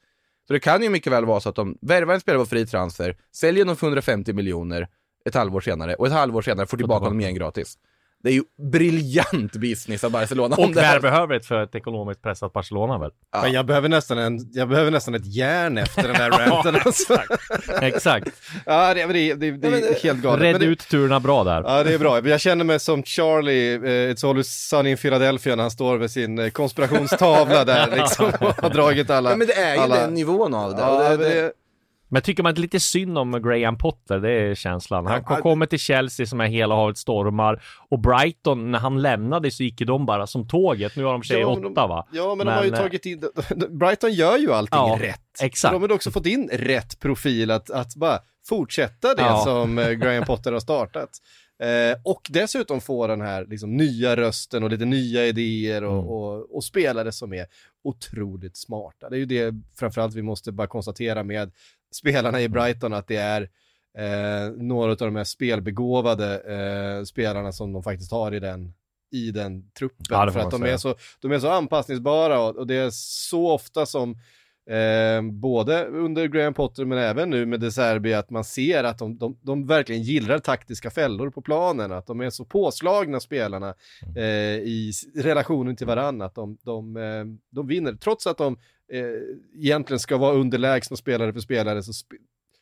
[0.47, 2.67] Så det kan ju mycket väl vara så att de värvar en spelare på fri
[2.67, 4.89] transfer, säljer honom för 150 miljoner
[5.25, 7.79] ett halvår senare och ett halvår senare får tillbaka honom igen gratis.
[8.23, 10.57] Det är ju briljant business av Barcelona.
[10.57, 13.11] om Och det här- välbehövligt för ett ekonomiskt pressat Barcelona väl?
[13.33, 13.43] Ja.
[13.43, 17.19] Men jag behöver, nästan en, jag behöver nästan ett järn efter den här ranten alltså.
[17.81, 18.29] Exakt.
[18.67, 20.43] Ja, det, det, det, det är helt galet.
[20.43, 21.63] Red ut turerna bra där.
[21.67, 22.29] Ja, det är bra.
[22.29, 23.81] Jag känner mig som Charlie, eh,
[24.15, 28.63] It's always sunny in Philadelphia, när han står vid sin eh, konspirationstavla där liksom och
[28.63, 29.31] har dragit alla...
[29.31, 29.97] Ja, men det är ju alla...
[30.01, 30.81] den nivån av det.
[30.81, 31.53] Ja, och det,
[32.11, 34.19] men Men tycker man inte lite synd om Graham Potter?
[34.19, 35.07] Det är känslan.
[35.07, 39.51] Han Ja, kommer till Chelsea som är hela havet stormar och Brighton, när han lämnade
[39.51, 40.97] så gick de bara som tåget.
[40.97, 42.07] Nu har de för sig Ja, men de- åtta va?
[42.13, 43.23] Ja, men, de har ju Men, eh, tagit in...
[43.79, 45.21] Brighton gör ju allting Ja, rätt.
[45.43, 45.73] exakt.
[45.73, 48.19] De har också fått in rätt profil att, att bara
[48.49, 49.41] fortsätta det Ja.
[49.45, 51.11] som eh, Graham Potter har startat.
[51.63, 56.07] Eh, och dessutom få den här liksom, nya rösten och lite nya idéer och, Mm.
[56.07, 57.47] och, och spelare som är
[57.85, 59.09] otroligt smarta.
[59.11, 61.51] Det är ju det framförallt vi måste bara konstatera med
[61.95, 63.43] spelarna i Brighton att det är
[63.99, 68.75] eh, några av de mest spelbegåvade eh, spelarna som de faktiskt har i den,
[69.13, 70.07] i den truppen.
[70.11, 73.51] Ja, för att de är, så, de är så anpassningsbara och, och det är så
[73.51, 74.17] ofta som
[74.69, 78.99] Eh, både under Graham Potter men även nu med De Serbi att man ser att
[78.99, 83.75] de, de, de verkligen gillar taktiska fällor på planen, att de är så påslagna spelarna
[84.17, 84.25] eh,
[84.57, 87.93] i relationen till varandra, att de, de, eh, de vinner.
[87.93, 88.59] Trots att de
[88.93, 89.03] eh,
[89.55, 92.17] egentligen ska vara underlägsna spelare för spelare så sp-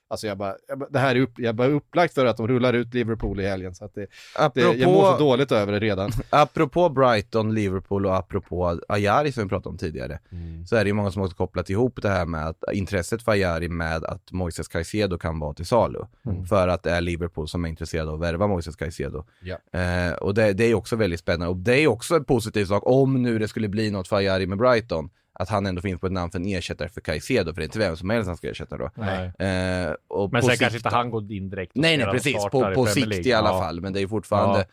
[0.08, 2.48] Alltså jag bara, jag bara, det här är upp, jag bara upplagt för att de
[2.48, 4.06] rullar ut Liverpool i helgen så att det,
[4.54, 6.10] det, jag mår så apropå, dåligt över det redan.
[6.30, 10.18] apropå Brighton, Liverpool och apropå Ayari som vi pratade om tidigare,
[10.66, 13.32] så är det ju många som också kopplat ihop det här med att intresset för
[13.32, 16.00] Ayari med att Moises Caicedo kan vara till salu.
[16.48, 19.24] För att det är Liverpool som är intresserade av att värva Moises Caicedo.
[19.42, 19.80] Ja.
[19.80, 21.46] Eh, och det, det är också väldigt spännande.
[21.48, 24.46] Och det är också en positiv sak, om nu det skulle bli något för Ayari
[24.46, 27.60] med Brighton, att han ändå finns på ett namn för en ersättare för Caicedo, för
[27.60, 28.84] det är inte vem som helst han ska ersätta då.
[28.84, 32.86] Eh, Men sen sikt- kanske inte han går in direkt Nej, nej precis, på, på
[32.86, 33.60] sikt i alla Ja.
[33.60, 34.64] fall, men det är fortfarande Ja.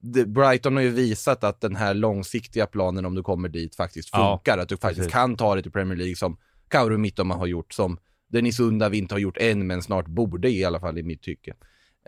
[0.00, 4.08] det, Brighton har ju visat att den här långsiktiga planen om du kommer dit faktiskt
[4.12, 5.12] Ja, funkar, att du faktiskt precis.
[5.12, 6.36] kan ta dig till Premier League som
[6.68, 10.64] Kauru Mittoma har gjort, som Dennis Undav inte har gjort än, men snart borde i
[10.64, 11.54] alla fall i mitt tycke.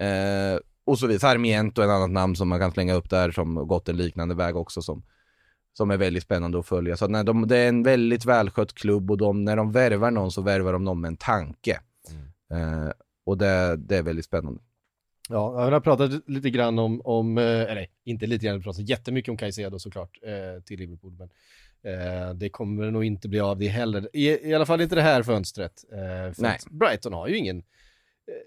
[0.01, 3.55] Eh, och så vidare, Sarmiento, en annat namn som man kan slänga upp där, som
[3.69, 5.03] gått en liknande väg också, som,
[5.79, 6.97] som är väldigt spännande att följa.
[6.97, 10.11] Så att när de, det är en väldigt välskött klubb och de, när de värvar
[10.11, 11.81] någon så värvar de någon med en tanke.
[12.53, 12.91] Eh,
[13.27, 14.61] och det, det är väldigt spännande.
[15.29, 19.31] Ja, jag har pratat lite grann om, om eh, eller inte lite grann, pratat jättemycket
[19.31, 21.31] om Caicedo såklart eh, till Liverpool, men
[21.93, 24.09] eh, det kommer nog inte bli av det heller.
[24.12, 25.85] I, i alla fall inte det här fönstret.
[25.93, 26.59] Eh, för Nej.
[26.71, 27.62] Brighton har ju ingen,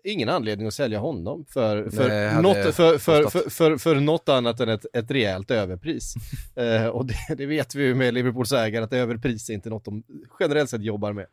[0.04, 4.30] ingen anledning att sälja honom för, för, hade något, för, för, för, för, för något
[4.30, 6.13] annat än ett, ett rejält överpris.
[6.56, 9.86] eh, och det, det vet vi ju med Liverpools ägare, att överpris är inte något
[9.86, 10.04] de
[10.39, 11.26] generellt sett jobbar med.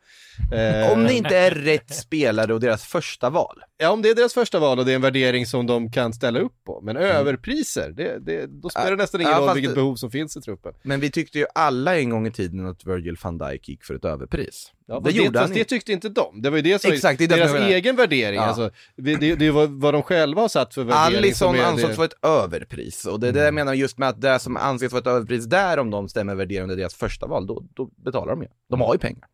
[0.53, 3.63] Eh, Om det inte är rätt spelare och deras första val.
[3.77, 6.13] Ja, om det är deras första val och det är en värdering som de kan
[6.13, 6.81] ställa upp på.
[6.81, 10.37] Men överpriser, det, det, då spelar det nästan ingen Ja, roll vilket behov som finns
[10.37, 10.73] i truppen.
[10.83, 13.95] Men vi tyckte ju alla en gång i tiden att Virgil van Dijk gick för
[13.95, 14.73] ett överpris.
[14.91, 16.43] Ja, det gjorde det, han det tyckte inte de.
[16.43, 18.35] Det var ju det som Exakt, det är deras egen värdering.
[18.37, 18.47] Ja.
[18.47, 21.19] Alltså, det, det, det var vad de själva har satt för värdering.
[21.19, 24.39] Allison ansågs vara ett överpris och det är det jag menar just med att det
[24.39, 27.91] som anses vara ett överpris där om de stämmer värderingen deras första val, då, då
[28.05, 28.49] betalar de ju.
[28.71, 29.29] De har ju pengar.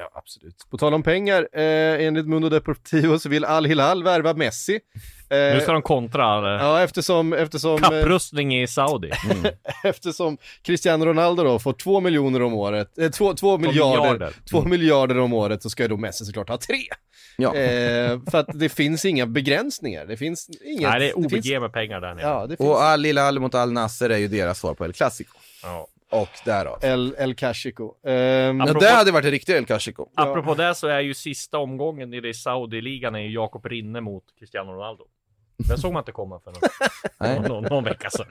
[0.00, 0.54] Ja, absolut.
[0.70, 4.74] På tal om pengar, eh, enligt Mundo Deportivo så vill Al Hilal värva Messi.
[5.30, 6.54] Eh, Nu ska de kontra.
[6.56, 9.10] eh, Ja, eftersom, eftersom, eh, Kapprustning i Saudi.
[9.84, 14.32] eftersom Cristiano Ronaldo då får två miljoner om året, eh, två, två miljarder, miljarder.
[14.50, 16.76] två miljarder om året så ska ju då Messi såklart ha tre.
[17.36, 17.54] Ja.
[17.56, 20.90] Eh, för att det finns inga begränsningar, det finns inget.
[20.90, 22.26] Nej, det är OBG finns, med pengar där nere.
[22.26, 24.92] Ja, det finns Och Al Hilal mot Al Nasser är ju deras svar på El
[24.92, 25.36] Clasico.
[25.62, 25.86] Ja.
[26.10, 26.78] Och därav.
[26.82, 27.94] El, El Cashico.
[28.06, 30.06] Ehm, Ja, Apropå- det hade varit en riktig El Clasico.
[30.16, 34.24] Apropå det så är ju sista omgången i det Saudi-ligan är ju Jakob Rinne mot
[34.38, 35.04] Cristiano Ronaldo.
[35.68, 38.26] Den såg man inte komma för någon, någon, någon vecka sedan.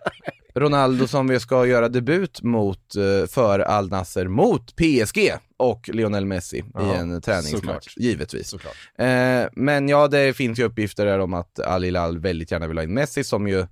[0.56, 6.26] Ronaldo som vi ska göra debut mot eh, för Al Nasser mot PSG och Lionel
[6.26, 7.94] Messi i Ja, en träningsmatch, såklart.
[7.98, 8.48] givetvis.
[8.50, 8.76] Såklart.
[8.98, 12.78] Eh, men ja, det finns ju uppgifter där om att Al Hilal väldigt gärna vill
[12.78, 13.66] ha in Messi som ju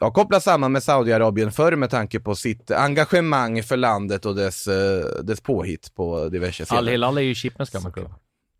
[0.00, 4.66] ja, kopplas samman med Saudiarabien förr med tanke på sitt engagemang för landet och dess,
[4.66, 6.90] eh, dess påhitt på diverse Al scener.
[6.92, 8.12] Hilal är ju Chippens gamla klubb.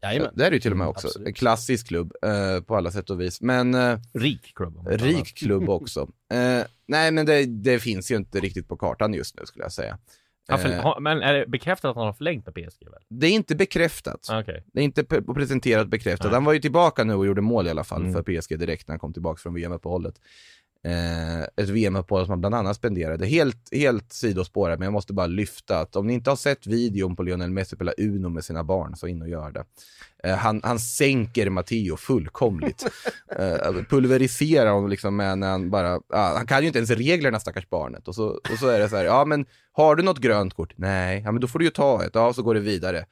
[0.03, 0.31] Jajamän.
[0.35, 1.07] Det är det ju till och med också.
[1.07, 1.29] Absolut.
[1.29, 3.41] En klassisk klubb eh, på alla sätt och vis.
[3.41, 4.87] Men eh, Rik klubb.
[4.89, 6.09] rik klubb också.
[6.33, 9.73] Eh, nej, men det, det finns ju inte riktigt på kartan just nu skulle jag
[9.73, 9.99] säga.
[10.49, 13.03] För, Eh, men är det bekräftat att han har förlängt med PSG väl?
[13.09, 14.27] det är inte bekräftat.
[14.31, 14.65] Ah, Okej.
[14.73, 16.25] Det är inte presenterat bekräftat.
[16.27, 16.35] Nej.
[16.35, 18.13] Han var ju tillbaka nu och gjorde mål i alla fall Mm.
[18.13, 20.15] för PSG direkt när han kom tillbaka från VM-uppehållet.
[20.87, 23.27] Eh, ett VM-uppehåll som han bland annat spenderade.
[23.27, 27.17] Helt, helt sidospårat, men jag måste bara lyfta att om ni inte har sett videon
[27.17, 29.65] på Lionel Messi spela Uno med sina barn, så in och gör det.
[30.23, 32.87] Eh, han, han sänker Matteo fullkomligt.
[33.39, 37.41] eh, pulveriserar honom liksom med när han bara, ja, han kan ju inte ens reglerna
[37.41, 38.09] stackars barnet.
[38.09, 40.73] Och så, och så är det så här, ja men har du något grönt kort?
[40.77, 43.05] Nej, ja men då får du ju ta ett, ja så går det vidare.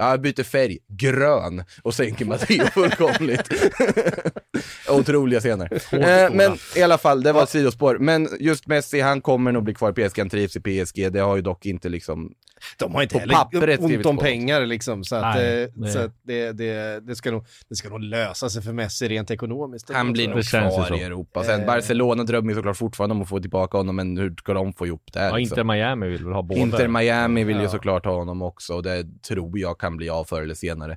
[0.00, 3.48] Ja, jag byter färg, grön, och sänker Matteo fullkomligt.
[4.90, 5.72] Otroliga scener.
[5.92, 7.98] Eh, men i alla fall, det var ett sidospår.
[7.98, 11.12] Men just Messi, han kommer nog bli kvar i PSG, han trivs i PSG.
[11.12, 12.32] Det har ju dock inte liksom...
[12.78, 14.22] De har inte På heller ont om på.
[14.22, 17.76] pengar liksom, så att, Nej, eh, det- så att det, det, det, ska nog, det
[17.76, 19.90] ska nog lösa sig för Messi rent ekonomiskt.
[19.92, 20.94] Han blir nog kvar i så.
[20.94, 21.44] Europa.
[21.44, 21.66] Sen Eh.
[21.66, 24.86] Barcelona drömmer ju såklart fortfarande om att få tillbaka honom, men hur ska de få
[24.86, 25.20] ihop det?
[25.20, 25.54] här, Ja, liksom?
[25.58, 26.60] Inter Miami vill väl ha båda.
[26.60, 27.68] Inter Miami vill ju Ja.
[27.68, 30.96] såklart ha honom också, och det tror jag kan bli av förr eller senare.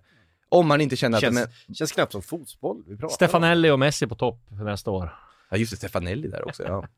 [0.50, 1.22] Om man inte känner att...
[1.22, 3.16] känns, Men, känns knappt som fotboll vi pratar.
[3.16, 5.14] Stefanelli och Messi på topp för nästa år.
[5.50, 6.64] ja, just det, Stefanelli där också.
[6.64, 6.88] Ja.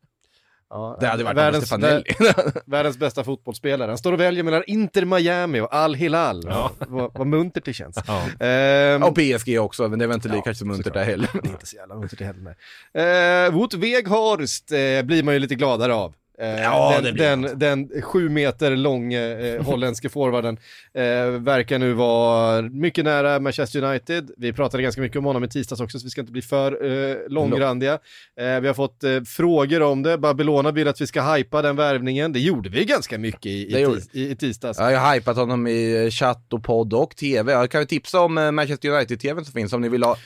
[0.69, 2.03] Ja, Det hade varit världens, Stefanelli.
[2.19, 3.89] vär- världens bästa fotbollsspelare.
[3.91, 6.43] Han står och väljer mellan Inter Miami och Al Hilal.
[6.45, 6.71] Ja.
[6.79, 7.99] Vad, vad muntert det känns.
[8.07, 8.45] Ja.
[8.45, 11.29] Ehm, och PSG också, men det är väl inte lika Ja, så muntert där heller.
[11.33, 12.55] Det är inte så jävla muntert det heller.
[12.93, 13.45] nej.
[13.45, 16.15] Eh, Wout Weghorst eh, blir man ju lite gladare av.
[16.39, 20.57] Eh, Ja, den, den, den sju meter långe eh, holländske forwarden
[20.93, 24.31] eh, verkar nu vara mycket nära Manchester United.
[24.37, 27.29] Vi pratade ganska mycket om honom i tisdags också, så vi ska inte bli för
[27.29, 27.99] långrandiga.
[28.35, 30.17] Vi har fått frågor om det.
[30.17, 32.33] Babylona vill att vi ska hypa den värvningen.
[32.33, 34.79] Det gjorde vi ganska mycket i, i, tis, i, i tisdags.
[34.79, 37.51] Jag har hypat honom i chatt och podd och tv.
[37.51, 40.17] Jag kan ju tipsa om Manchester United-tvn som finns om ni vill ha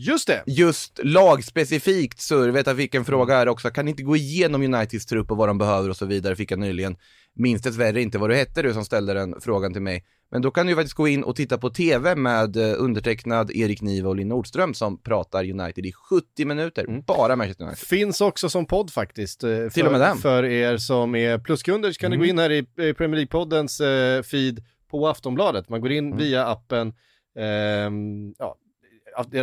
[0.00, 0.42] Just det!
[0.46, 2.48] just lagspecifikt surr.
[2.48, 3.70] Vet jag fick en fråga här också.
[3.70, 6.36] Kan ni inte gå igenom Uniteds trupp och vad de behöver och så vidare?
[6.36, 6.96] Fick jag nyligen.
[7.34, 10.04] Minns dessvärre inte vad du hette du som ställde den frågan till mig.
[10.30, 13.50] Men då kan du ju faktiskt gå in och titta på tv med eh, undertecknad
[13.50, 17.02] Erik Niva och Linn Nordström som pratar United i 70 minuter.
[17.06, 17.86] Bara Manchester United.
[17.88, 19.44] Finns också som podd faktiskt.
[19.44, 20.16] eh, För, Till och med den.
[20.16, 22.62] För er som är pluskunder så kan ni gå in här i
[22.94, 25.68] Premier League-poddens eh, feed på Aftonbladet.
[25.68, 26.92] Man går in via appen,
[27.38, 28.56] ehm, ja,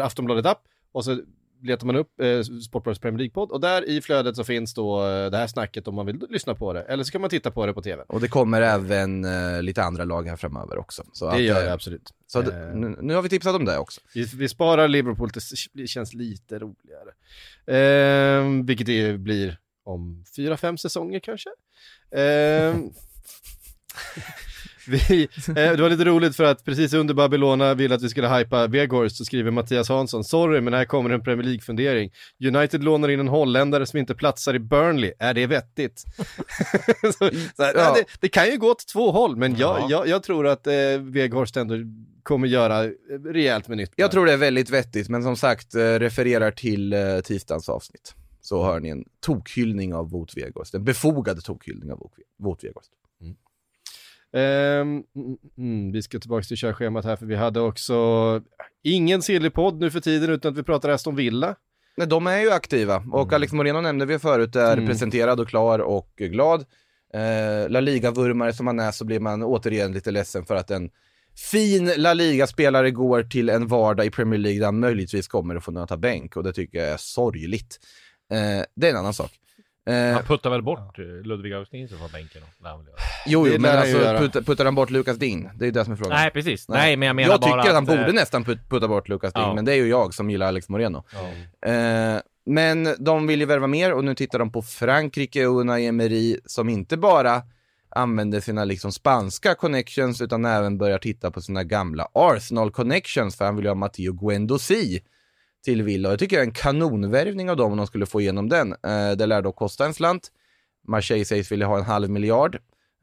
[0.02, 0.62] Aftonbladet-app
[0.92, 1.22] och så
[1.64, 5.32] letar man upp eh, Sportbladets Premier League-podd och där i flödet så finns då eh,
[5.32, 6.82] det här snacket om man vill lyssna på det.
[6.82, 8.04] Eller så kan man titta på det på tv.
[8.08, 11.04] Och det kommer även eh, lite andra lag här framöver också.
[11.14, 12.14] Så Det att, gör eh, det absolut.
[12.28, 14.02] Så Eh, d- nu, nu har vi tipsat om det också.
[14.14, 15.30] Vi, vi sparar Liverpool,
[15.74, 17.12] det känns lite roligare.
[17.68, 21.50] Ehm, vilket det blir om fyra, fem säsonger kanske.
[24.88, 28.28] Vi, eh, det var lite roligt för att precis under Babylona ville att vi skulle
[28.38, 32.12] hypa Weghorst så skriver Mattias Hansson, sorry men här kommer en Premier League-fundering.
[32.56, 36.00] United lånar in en holländare som inte platsar i Burnley, är det vettigt?
[37.02, 37.12] så,
[37.56, 37.94] så här, Ja.
[37.98, 39.88] det, det kan ju gå åt två håll, men jag, Ja.
[39.90, 41.76] jag, jag tror att eh, Weghorst ändå
[42.24, 42.84] kommer göra
[43.26, 43.92] rejält med nytt.
[43.96, 48.14] Jag tror det är väldigt vettigt, men som sagt, eh, refererar till eh, tisdagens avsnitt.
[48.42, 52.00] Så hör ni en tokhyllning av Wout Weghorst, en befogad tokhyllning av
[52.40, 52.90] Wout- Weghorst.
[54.42, 55.04] Mm,
[55.58, 57.96] mm, vi ska tillbaka till körschemat här för vi hade också
[58.84, 61.56] ingen sillypodd nu för tiden utan att vi pratar Aston Villa.
[61.98, 64.88] Nej, de är ju aktiva och Alex Moreno nämnde vi förut är Mm.
[64.88, 66.66] presenterad och klar och glad.
[67.14, 70.90] Eh, La Liga-vurmare som man är så blir man återigen lite ledsen för att en
[71.52, 75.64] fin La Liga-spelare går till en vardag i Premier League där han möjligtvis kommer att
[75.64, 77.80] få nöta bänk och det tycker jag är sorgligt.
[78.32, 79.32] Eh, det är en annan sak.
[79.90, 82.96] Eh, Han puttar väl bort eh, Ludvig Augustinsson från bänken lär han göra.
[83.26, 85.50] jo, det jo, men ju alltså puttar, puttar han bort Lukas Dean?
[85.56, 86.14] Det är det som är frågan.
[86.18, 86.70] Nej, precis.
[86.70, 89.10] Nej, men jag menar jag bara tycker att han eh, borde nästan put- putta bort
[89.10, 89.54] Lukas Dean, Ja.
[89.56, 91.04] men det är ju jag som gillar Alex Moreno.
[91.64, 91.70] Ja.
[91.72, 95.86] Eh, men de vill ju värva mer och nu tittar de på Frankrike och Unai
[95.86, 97.42] Emery som inte bara
[97.90, 103.46] använder sina liksom spanska connections utan även börjar titta på sina gamla Arsenal connections för
[103.46, 105.02] han vill ju ha Matteo Guendouzi
[105.66, 108.22] till Villa och jag tycker det är en kanonvärvning av dem om de skulle få
[108.22, 108.72] igenom den.
[108.72, 110.32] Eh, det lär dock kosta en slant.
[110.88, 112.58] Marseille sägs vilja ha en halv miljard.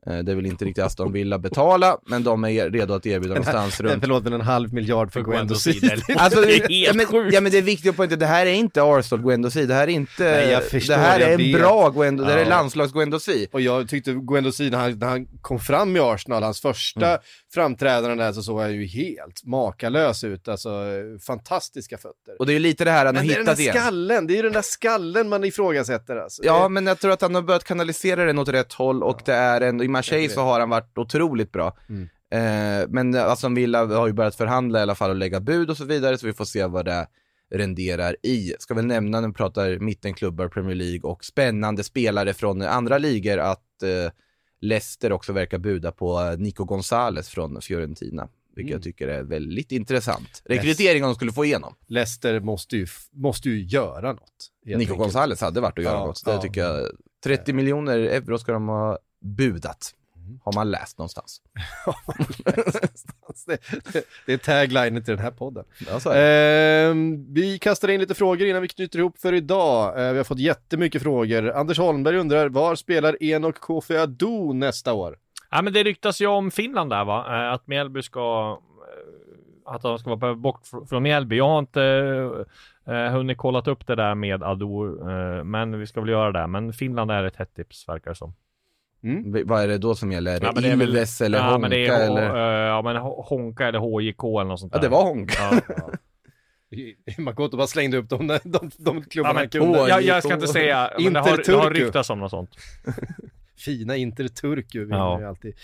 [0.07, 3.80] Eh, det vill inte riktigt Aston Villa betala, men de är redo att erbjuda någonstans
[3.80, 5.72] runt Förlåt men en halv miljard för Guendouzi.
[5.80, 7.34] Guendouzi, Alltså, Det är ja, helt men, sjukt.
[7.34, 9.82] ja men det är viktigt att poängtera, det här är inte Arsenal Guendouzi, det här
[9.82, 12.44] är inte, Nej, jag förstår, det här jag är en bra Guendouzi, det här är
[12.44, 12.48] Ja.
[12.57, 13.48] landslags Guendouzi.
[13.53, 17.20] Och jag tyckte Guendouzi när han, när han kom fram i Arsenal, hans första Mm.
[17.55, 20.70] framträdande där så såg han ju helt makalös ut, alltså
[21.26, 22.36] fantastiska fötter.
[22.38, 23.61] Och det är ju lite det här han har Men det är den där hittat
[23.61, 23.74] igen.
[23.74, 26.42] skallen, det är ju den där skallen man ifrågasätter alltså.
[26.44, 29.20] Ja, Det- men jag tror att han har börjat kanalisera den åt rätt håll och
[29.24, 31.76] det är en, Marseille så har han varit otroligt bra.
[31.88, 32.09] Mm.
[32.30, 35.76] Eh, men alltså Villa har ju börjat förhandla i alla fall och lägga bud och
[35.76, 37.07] så vidare, så vi får se vad det
[37.55, 38.55] renderar i.
[38.59, 43.38] Ska väl nämna när vi pratar mittenklubbar, Premier League och spännande spelare från andra ligor
[43.38, 44.12] att eh,
[44.61, 48.28] Leicester också verkar buda på eh, Nico Gonzales från Fiorentina.
[48.57, 48.76] Vilket Mm.
[48.78, 50.43] jag tycker är väldigt intressant.
[50.45, 51.74] Rekrytering om de skulle få igenom.
[51.86, 54.51] Leicester måste ju, måste ju göra något.
[54.66, 54.99] Nico enkelt.
[54.99, 56.24] Gonzales hade varit att göra Ja, något.
[56.24, 56.40] Det ja.
[56.43, 56.88] tycker jag.
[57.24, 59.95] 30 miljoner euro ska de ha budat.
[60.16, 60.41] Mm.
[60.45, 61.41] Har man läst någonstans.
[63.47, 63.59] det,
[63.93, 65.64] det, det är taglinen till den här podden.
[66.05, 66.14] Ja.
[66.14, 70.07] Ehm, vi kastar in lite frågor innan vi knyter ihop för idag.
[70.07, 71.51] Eh, vi har fått jättemycket frågor.
[71.51, 75.18] Anders Holmberg undrar, var spelar Enok Kofi Adu nästa år?
[75.51, 77.27] Ja, men det ryktas ju om Finland där va?
[77.47, 78.59] Eh, Att Mjällby ska...
[79.66, 81.37] eh, Att de ska vara bort fr- från Mjällby.
[81.37, 81.83] Jag har inte
[82.87, 86.47] eh, hunnit kollat upp det där med Ado, eh, men vi ska väl göra det.
[86.47, 88.35] Men Finland är ett hett tips verkar det som.
[89.03, 90.34] V- Vad är det då som gäller?
[90.36, 92.34] Är det, Ja, men det är väl- Ilves eller ja, Honka men det är, eller?
[92.62, 94.88] eh, ja, men Ho- Honka eller HJK eller något sånt Ja, där.
[94.88, 95.34] det var Honka.
[95.68, 95.90] Ja.
[97.18, 99.78] Makoto bara slängde upp de, de, de Ja, klubbarna men, han kunde.
[99.78, 101.84] Jag, jag ska inte säga, men det har, det har Interturku.
[101.84, 102.50] ryktats om något sånt.
[103.59, 105.11] Fina Inter Turku vill Ja.
[105.12, 105.55] man ju alltid.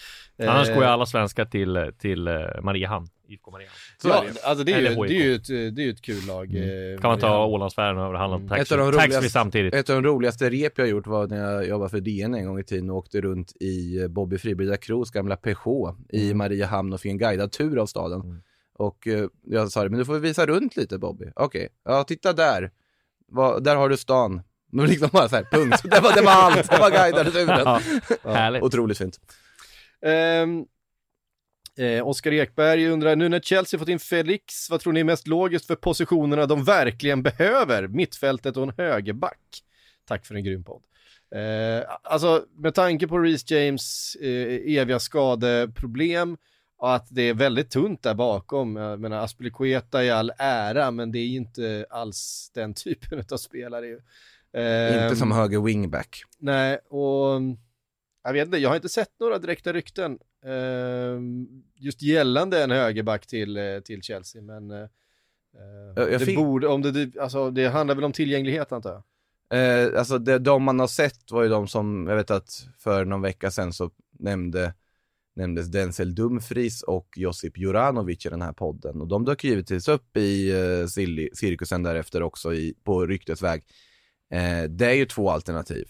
[0.43, 3.77] Annars Eh, går ju alla svenskar till, till eh, Mariehamn, IFK Mariehamn.
[4.03, 4.45] Så Ja, är det.
[4.45, 6.55] alltså det är, ju, det, är ju ett, det är ett kul lag.
[6.57, 7.45] eh, Kan man ta.
[7.47, 8.45] Ålandsfärden och handla Mm.
[8.53, 9.75] Ett taxfree av de taxfree roligaste- samtidigt.
[9.75, 12.59] Ett av de roligaste rep jag gjort var när jag jobbade för DN en gång
[12.61, 17.01] i tiden och åkte runt i eh, Bobby Friberg Kroos gamla Peugeot i Mariehamn och
[17.01, 18.21] fick en guidad tur av staden.
[18.21, 18.43] Mm.
[18.75, 21.27] Och eh, jag sa det, men du får visa runt lite Bobby.
[21.37, 22.71] Okej, ja titta där.
[23.33, 24.43] Va, där har du stan.
[24.73, 25.81] Men liksom bara så här, punkt.
[25.85, 26.71] Det var, det var allt.
[26.71, 27.59] Det var guidade turen.
[28.25, 28.63] Ja, härligt.
[28.63, 29.19] Otroligt fint.
[30.03, 30.65] Ehm,
[31.79, 35.27] eh, Oskar Ekberg undrar, nu när Chelsea fått in Felix, vad tror ni är mest
[35.27, 37.89] logiskt för positionerna de verkligen behöver?
[37.89, 39.63] Mittfältet och en högerback.
[40.05, 40.83] Tack för en grym podd.
[41.35, 46.37] Eh, alltså, med tanke på Reece James eh, eviga skadeproblem
[46.79, 48.77] och att det är väldigt tunt där bakom.
[48.77, 53.87] Jag menar, Aspilicueta i all ära, men det är inte alls den typen av spelare.
[54.53, 56.23] Ehm, Inte som höger wingback.
[56.39, 57.41] Nej, och
[58.25, 60.19] jag vet inte, jag har inte sett några direkta rykten eh,
[61.77, 64.87] just gällande en högerback till, eh, till Chelsea, men eh,
[65.95, 69.03] det fick- borde, om det- alltså det handlar väl om tillgänglighet antar jag.
[69.51, 73.05] Eh, alltså det, de man har sett var ju de som, jag vet att för
[73.05, 74.75] någon vecka sedan så nämnde,
[75.37, 79.01] nämndes Denzel Dumfries och Josip Juranovic i den här podden.
[79.01, 80.87] Och de dök givetvis upp i eh,
[81.35, 83.63] cirkusen därefter också i, på ryktesväg.
[84.31, 85.89] Eh, det är ju två alternativ.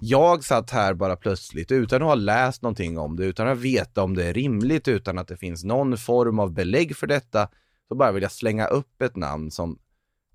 [0.00, 4.02] Jag satt här bara plötsligt utan att ha läst någonting om det, utan att veta
[4.02, 7.48] om det är rimligt, utan att det finns någon form av belägg för detta,
[7.88, 9.78] så bara vill jag slänga upp ett namn som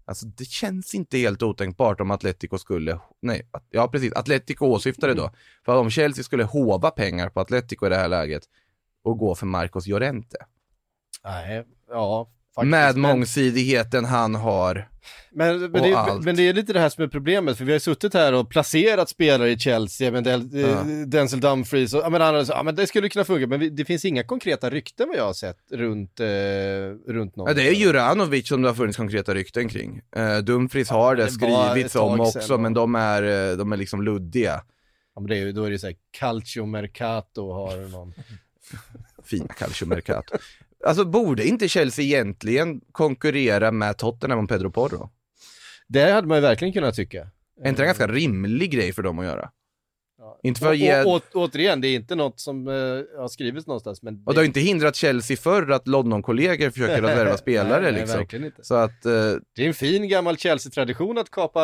[0.05, 5.31] Alltså det känns inte helt otänkbart om Atletico skulle, nej, ja precis, Atletico åsyftade då.
[5.65, 8.43] För om Chelsea skulle hova pengar på Atletico i det här läget,
[9.05, 10.37] att gå för Marcos Llorente.
[11.23, 12.29] Nej, ja.
[12.55, 14.89] Faktiskt, Med men- mångsidigheten han har.
[15.35, 17.71] Men, men, det, är- men det är lite det här som är problemet, för vi
[17.71, 20.67] har suttit här och placerat spelare i Chelsea, men Del, Ja.
[20.67, 23.59] eh, Denzel Dumfries och ja, men andra, så, ja, men det skulle kunna funka, men
[23.59, 26.25] vi, det finns inga konkreta rykten vad jag har sett runt, eh,
[27.13, 27.47] runt någon.
[27.47, 30.01] Ja, det är Juranovic som det har funnits konkreta rykten kring.
[30.17, 32.57] Uh, Dumfries har det det skrivits om sedan, också, ja.
[32.57, 34.61] men de är, eh, de är liksom luddiga.
[35.15, 38.13] Ja, men det är då är det ju såhär, Calcio Mercato har någon.
[39.23, 40.37] Fina Calcio Mercato.
[40.85, 45.09] Alltså borde inte Chelsea egentligen konkurrera med Tottenham om Pedro Porro?
[45.87, 47.27] Det hade man ju verkligen kunnat tycka.
[47.63, 49.49] Är inte det en ganska rimlig grej för dem att göra?
[50.17, 50.39] Ja.
[50.43, 51.03] Inte för att ge...
[51.03, 52.73] och, å, återigen, det är inte något som eh,
[53.21, 54.23] har skrivits någonstans, men...
[54.25, 58.01] Och det har inte hindrat Chelsea förr att London-kollegor försöker att värva spelare nej, nej,
[58.01, 58.19] liksom.
[58.19, 58.63] verkligen inte.
[58.63, 59.11] Så att, eh,
[59.55, 61.61] Det är en fin gammal Chelsea-tradition att kapa,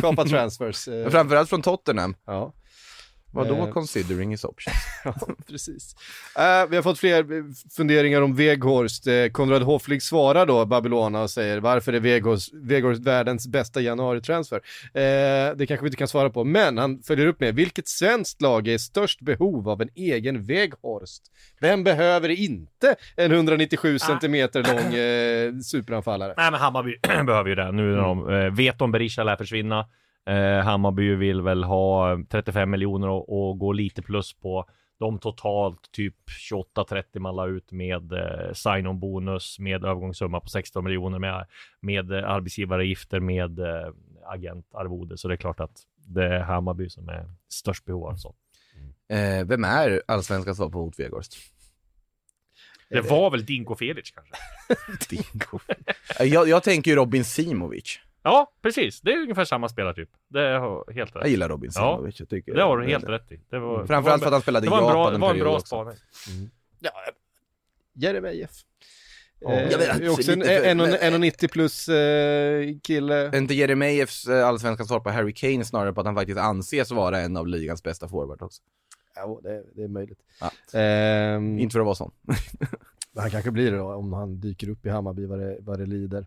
[0.00, 0.88] kapa transfers.
[0.88, 2.14] eh, framförallt från Tottenham.
[2.26, 2.52] ja.
[3.34, 3.70] Vadå Eh.
[3.72, 4.76] considering his options?
[5.04, 5.14] Ja,
[5.48, 5.96] precis.
[6.38, 7.44] Eh, vi har fått fler eh,
[7.76, 9.04] funderingar om Weghorst.
[9.32, 14.56] Konrad Hoffling svarar då Babylona och säger varför är Weghorst, Weghorst världens bästa januari-transfer?
[14.94, 18.42] Eh, det kanske vi inte kan svara på, men han följer upp med vilket svenskt
[18.42, 21.22] lag är störst behov av en egen Weghorst?
[21.60, 26.34] Vem behöver inte en 197 centimeter lång eh, superanfallare?
[26.36, 27.72] Nej men Hammarby behöver ju det.
[27.72, 29.86] Nu när de eh, vet om Berisha lär försvinna.
[30.26, 34.66] Eh, Hammarby vill väl ha 35 miljoner och, och gå lite plus på
[34.98, 36.16] de totalt typ
[36.50, 41.46] 28-30 man la ut med eh, sign-on bonus, med övergångssumma på 16 miljoner, med,
[41.80, 43.92] med eh, arbetsgivaravgifter, med eh,
[44.26, 45.18] agentarvode.
[45.18, 48.34] Så det är klart att det är Hammarby som är störst behov av så.
[49.08, 51.36] Eh, vem är allsvenskans svar på Hot Weghorst?
[52.88, 54.34] Det var väl Dinko Felic kanske?
[55.08, 55.60] Dingo.
[56.20, 58.00] Eh, jag, jag tänker ju Robin Simovic.
[58.26, 59.00] Ja, precis.
[59.00, 60.08] Det är ungefär samma spelartyp.
[60.28, 61.22] Det är helt rätt.
[61.22, 62.20] Jag gillar Robin Ja, Simovic.
[62.20, 63.40] Jag tycker Det har du helt rätt i.
[63.50, 63.86] Det var, Mm.
[63.86, 65.38] Framförallt för att han spelade i det var en bra, Japan det en var en
[65.40, 65.94] bra spaning.
[66.80, 66.90] Ja,
[67.94, 68.50] Jeremejeff.
[69.40, 73.14] Ja, Eh, jag vet, är också en lite för- en- men- 1,90 plus eh, kille.
[73.16, 76.90] Är inte Jeremejeffs eh, allsvenska svar på Harry Kane snarare på att han faktiskt anses
[76.90, 78.62] vara en av ligans bästa forward också?
[79.16, 80.18] Ja, det, det är möjligt.
[80.40, 80.78] Ja.
[80.78, 82.10] Ehm, Inte för att vara sån.
[83.16, 85.86] Han kanske blir det då om han dyker upp i Hammarby vad det, vad det
[85.86, 86.26] lider.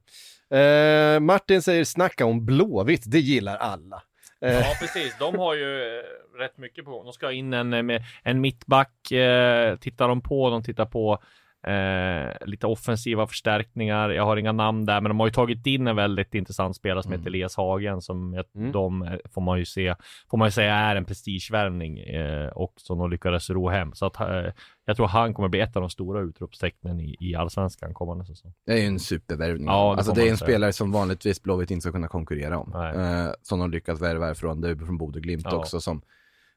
[0.50, 4.04] Eh, Martin säger snacka om Blåvitt, det gillar alla.
[4.42, 5.16] Eh, Ja, precis.
[5.20, 7.04] De har ju eh, rätt mycket på gång.
[7.06, 10.50] De ska ha in en, eh, en mittback, eh, tittar de på.
[10.50, 11.20] De tittar på
[11.68, 14.10] eh, lite offensiva förstärkningar.
[14.10, 17.04] Jag har inga namn där, men de har ju tagit in en väldigt intressant spelare
[17.04, 18.72] som heter Elias Hagen som jag, Mm.
[18.72, 19.96] de eh, får man ju se,
[20.32, 23.94] får man ju säga är en prestigevärvning eh, och som de lyckades ro hem.
[23.94, 24.52] Så att eh,
[24.86, 28.54] jag tror han kommer bli ett av de stora utropstecknen i, i allsvenskan kommande säsong.
[28.66, 29.68] Det är ju en supervärvning.
[29.68, 30.48] Ja, det alltså det är en säga.
[30.48, 32.74] spelare som vanligtvis Blåvitt inte ska kunna konkurrera om.
[32.76, 35.58] Eh, som de lyckats värva från, det är från Bode Glimt Ja.
[35.58, 36.02] också, som,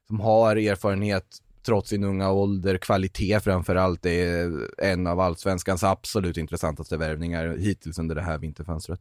[0.06, 1.24] som har erfarenhet
[1.62, 4.02] trots sin unga ålder, kvalitet framförallt.
[4.02, 9.00] Det är en av allsvenskans absolut intressantaste värvningar hittills under det här vinterfönstret.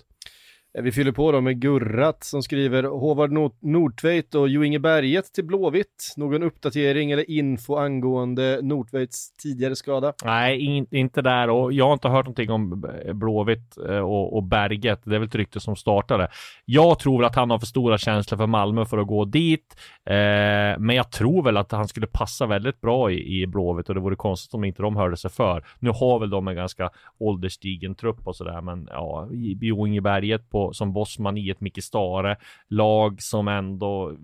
[0.78, 4.80] Eh, vi fyller på då med Gurrat som skriver Håvard Nord- Nordtveit och Jo Inge
[4.80, 6.14] Berget till Blåvitt.
[6.18, 10.14] Någon uppdatering eller info angående Nordtveits tidigare skada?
[10.26, 14.44] Nej, in, inte där och jag har inte hört någonting om Blåvitt eh, och, och
[14.44, 15.02] Berget.
[15.04, 16.28] Det är väl ett rykte som startade.
[16.66, 19.76] Jag tror att han har för stora känslor för Malmö för att gå dit.
[20.06, 23.96] Eh, men jag tror väl att han skulle passa väldigt bra i, i Blåvitt och
[23.96, 25.66] det vore konstigt om inte de hörde sig för.
[25.80, 26.90] Nu har väl de en ganska
[27.20, 29.28] ålderstigen trupp och sådär, men ja,
[29.62, 32.38] Jo Inge Berget på, som bossman i ett Micke Stare
[32.68, 34.18] lag som ändå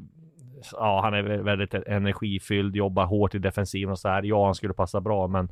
[0.71, 4.23] Ja, han är vä- väldigt energifylld, jobbar hårt i defensiven och så här.
[4.23, 5.51] Ja, han skulle passa bra, men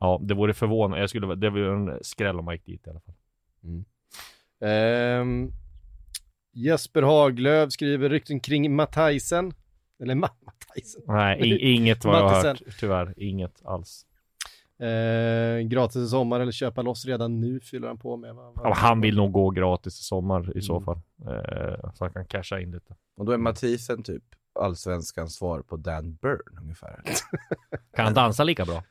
[0.00, 1.00] Ja, det vore förvånande.
[1.00, 3.14] Jag skulle, det vore en skräll om han gick dit i alla fall.
[4.60, 5.52] Ehm,
[6.54, 9.52] Jesper Haglöf skriver rykten kring Matthijsen.
[10.02, 11.02] Eller Ma- Matthijsen.
[11.06, 12.62] Nej, inget vad jag har hört.
[12.80, 14.06] Tyvärr, inget alls.
[14.82, 18.34] Eh, gratis i sommar eller köpa loss redan nu fyller han på med.
[18.34, 20.84] Vad- vad- Ja, han vill nog gå gratis i sommar i så Mm.
[20.84, 20.96] fall.
[21.26, 22.94] Eh, så han kan casha in lite.
[23.16, 24.22] Och då är Mathisen typ
[24.60, 27.00] allsvenskans svar på Dan Burn ungefär.
[27.96, 28.82] Kan han dansa lika bra?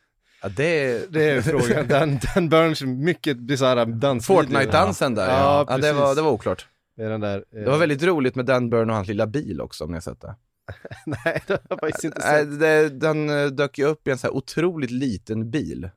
[0.43, 1.01] Ja, det är...
[1.09, 1.87] Det är frågan.
[1.87, 4.41] Dan, Dan Burns mycket bisarra dansvideo.
[4.43, 5.65] Fortnite-dansen där Ja, ja.
[5.69, 5.99] ja det, precis.
[5.99, 6.67] var, det var oklart.
[6.95, 7.37] Det är den där.
[7.51, 9.95] eh, Det var väldigt roligt med Dan Burn och hans lilla bil också om ni
[9.95, 10.35] har sett det.
[11.05, 12.59] Nej, det har jag faktiskt inte sett.
[12.59, 15.89] det, den eh, dök ju upp i en så här otroligt liten bil.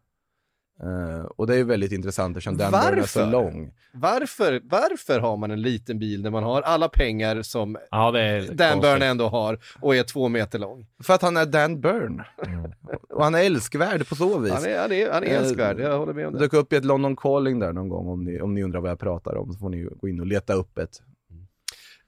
[0.83, 3.33] Eh, och det är ju väldigt intressant eftersom Dan Burn är så Varför?
[3.33, 3.73] lång.
[3.97, 8.11] Varför, varför har man en liten bil när man har alla pengar som Ja,
[8.53, 8.81] Dan.
[8.81, 10.87] Burn ändå har och är två meter lång?
[11.03, 12.23] För att han är Dan Burn.
[12.47, 12.73] Mm.
[13.11, 14.53] Och han är älskvärd på så vis.
[14.53, 16.45] Han är, han är, han är Eh, älskvärd, jag håller med om Det det.
[16.45, 18.91] dök upp i ett London Calling där någon gång om ni, om ni undrar vad
[18.91, 21.03] jag pratar om så får ni gå in och leta upp ett.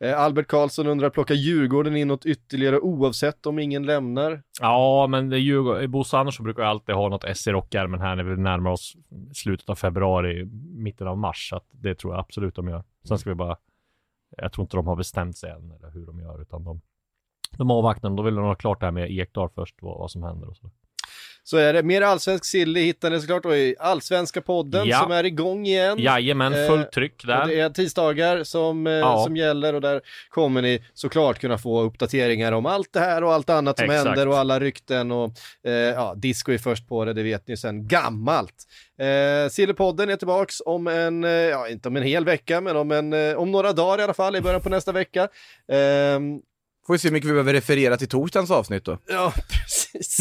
[0.00, 4.42] Eh, Albert Karlsson undrar, plockar Djurgården in något ytterligare oavsett om ingen lämnar?
[4.60, 8.24] Ja, men eh, Bosse Andersson brukar ju alltid ha något S i rockärmen här när
[8.24, 8.96] vi närmar oss
[9.34, 10.44] slutet av februari,
[10.74, 11.48] mitten av mars.
[11.48, 12.84] Så att det tror jag absolut de gör.
[13.08, 13.56] Sen ska vi bara,
[14.36, 16.80] jag tror inte de har bestämt sig än eller hur de gör, utan de,
[17.50, 18.10] de avvaktar.
[18.10, 20.56] De vill nog ha klart det här med Ekdal först, vad, vad som händer och
[20.56, 20.70] så.
[21.48, 21.82] Så är det.
[21.82, 24.98] Mer allsvensk silly hittar ni såklart då i Allsvenska podden Ja.
[25.00, 25.98] som är igång igen.
[25.98, 27.46] Jajamän, Eh, fullt tryck Och där.
[27.46, 29.22] det är tisdagar som, eh, Ja.
[29.24, 33.32] som gäller och där kommer ni såklart kunna få uppdateringar om allt det här och
[33.32, 34.06] allt annat som Exakt.
[34.08, 35.30] händer och alla rykten och
[35.66, 38.54] eh, ja, disco är först på det, det vet ni sen gammalt.
[39.00, 42.90] Eh, Sillypodden är tillbaks om en, eh, ja inte om en hel vecka men om,
[42.92, 45.28] en, eh, om några dagar i alla fall i början på nästa vecka.
[45.72, 46.40] Ehm,
[46.86, 48.98] Får vi se hur mycket vi behöver referera till torsdagens avsnitt då.
[49.06, 50.20] Ja, precis.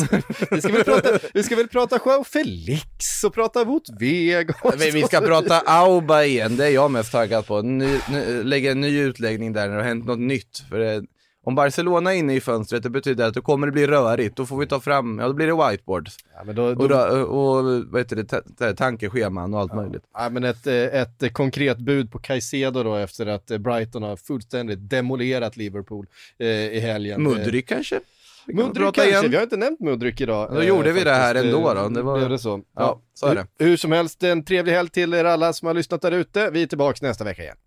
[0.51, 4.55] Vi ska väl prata, vi ska väl prata Joao Felix och prata Wout Vegas.
[4.78, 7.61] Vi vi ska prata Auba igen, det är jag mest taggad på.
[7.61, 10.63] Ny, ny, lägga en ny utläggning där när det har hänt något nytt.
[10.70, 11.03] För det,
[11.46, 14.36] om Barcelona är inne i fönstret, det betyder att då kommer det bli rörigt.
[14.36, 16.10] Då får vi ta fram, ja då blir det whiteboard.
[16.36, 19.76] Ja, men, då, Och, då, då, och vad heter det, ta- ta- tankescheman och allt
[19.76, 20.04] möjligt.
[20.14, 24.16] ja, men ett, eh, ett konkret bud på Caicedo då efter att eh, Brighton har
[24.16, 26.06] fullständigt demolerat Liverpool
[26.39, 27.24] eh, i helgen.
[27.24, 28.00] Mudryk kanske?
[28.48, 29.30] Vi kan kanske, igen.
[29.32, 30.50] vi har inte nämnt Mudryk idag.
[30.54, 32.62] Då gjorde eh, vi det här ändå då, Eh, det var- Blev det så?
[32.76, 33.48] Ja, så är det.
[33.60, 36.50] Hur, hur som helst, en trevlig helg till er alla som har lyssnat där ute.
[36.50, 37.58] Vi är tillbaka nästa vecka igen.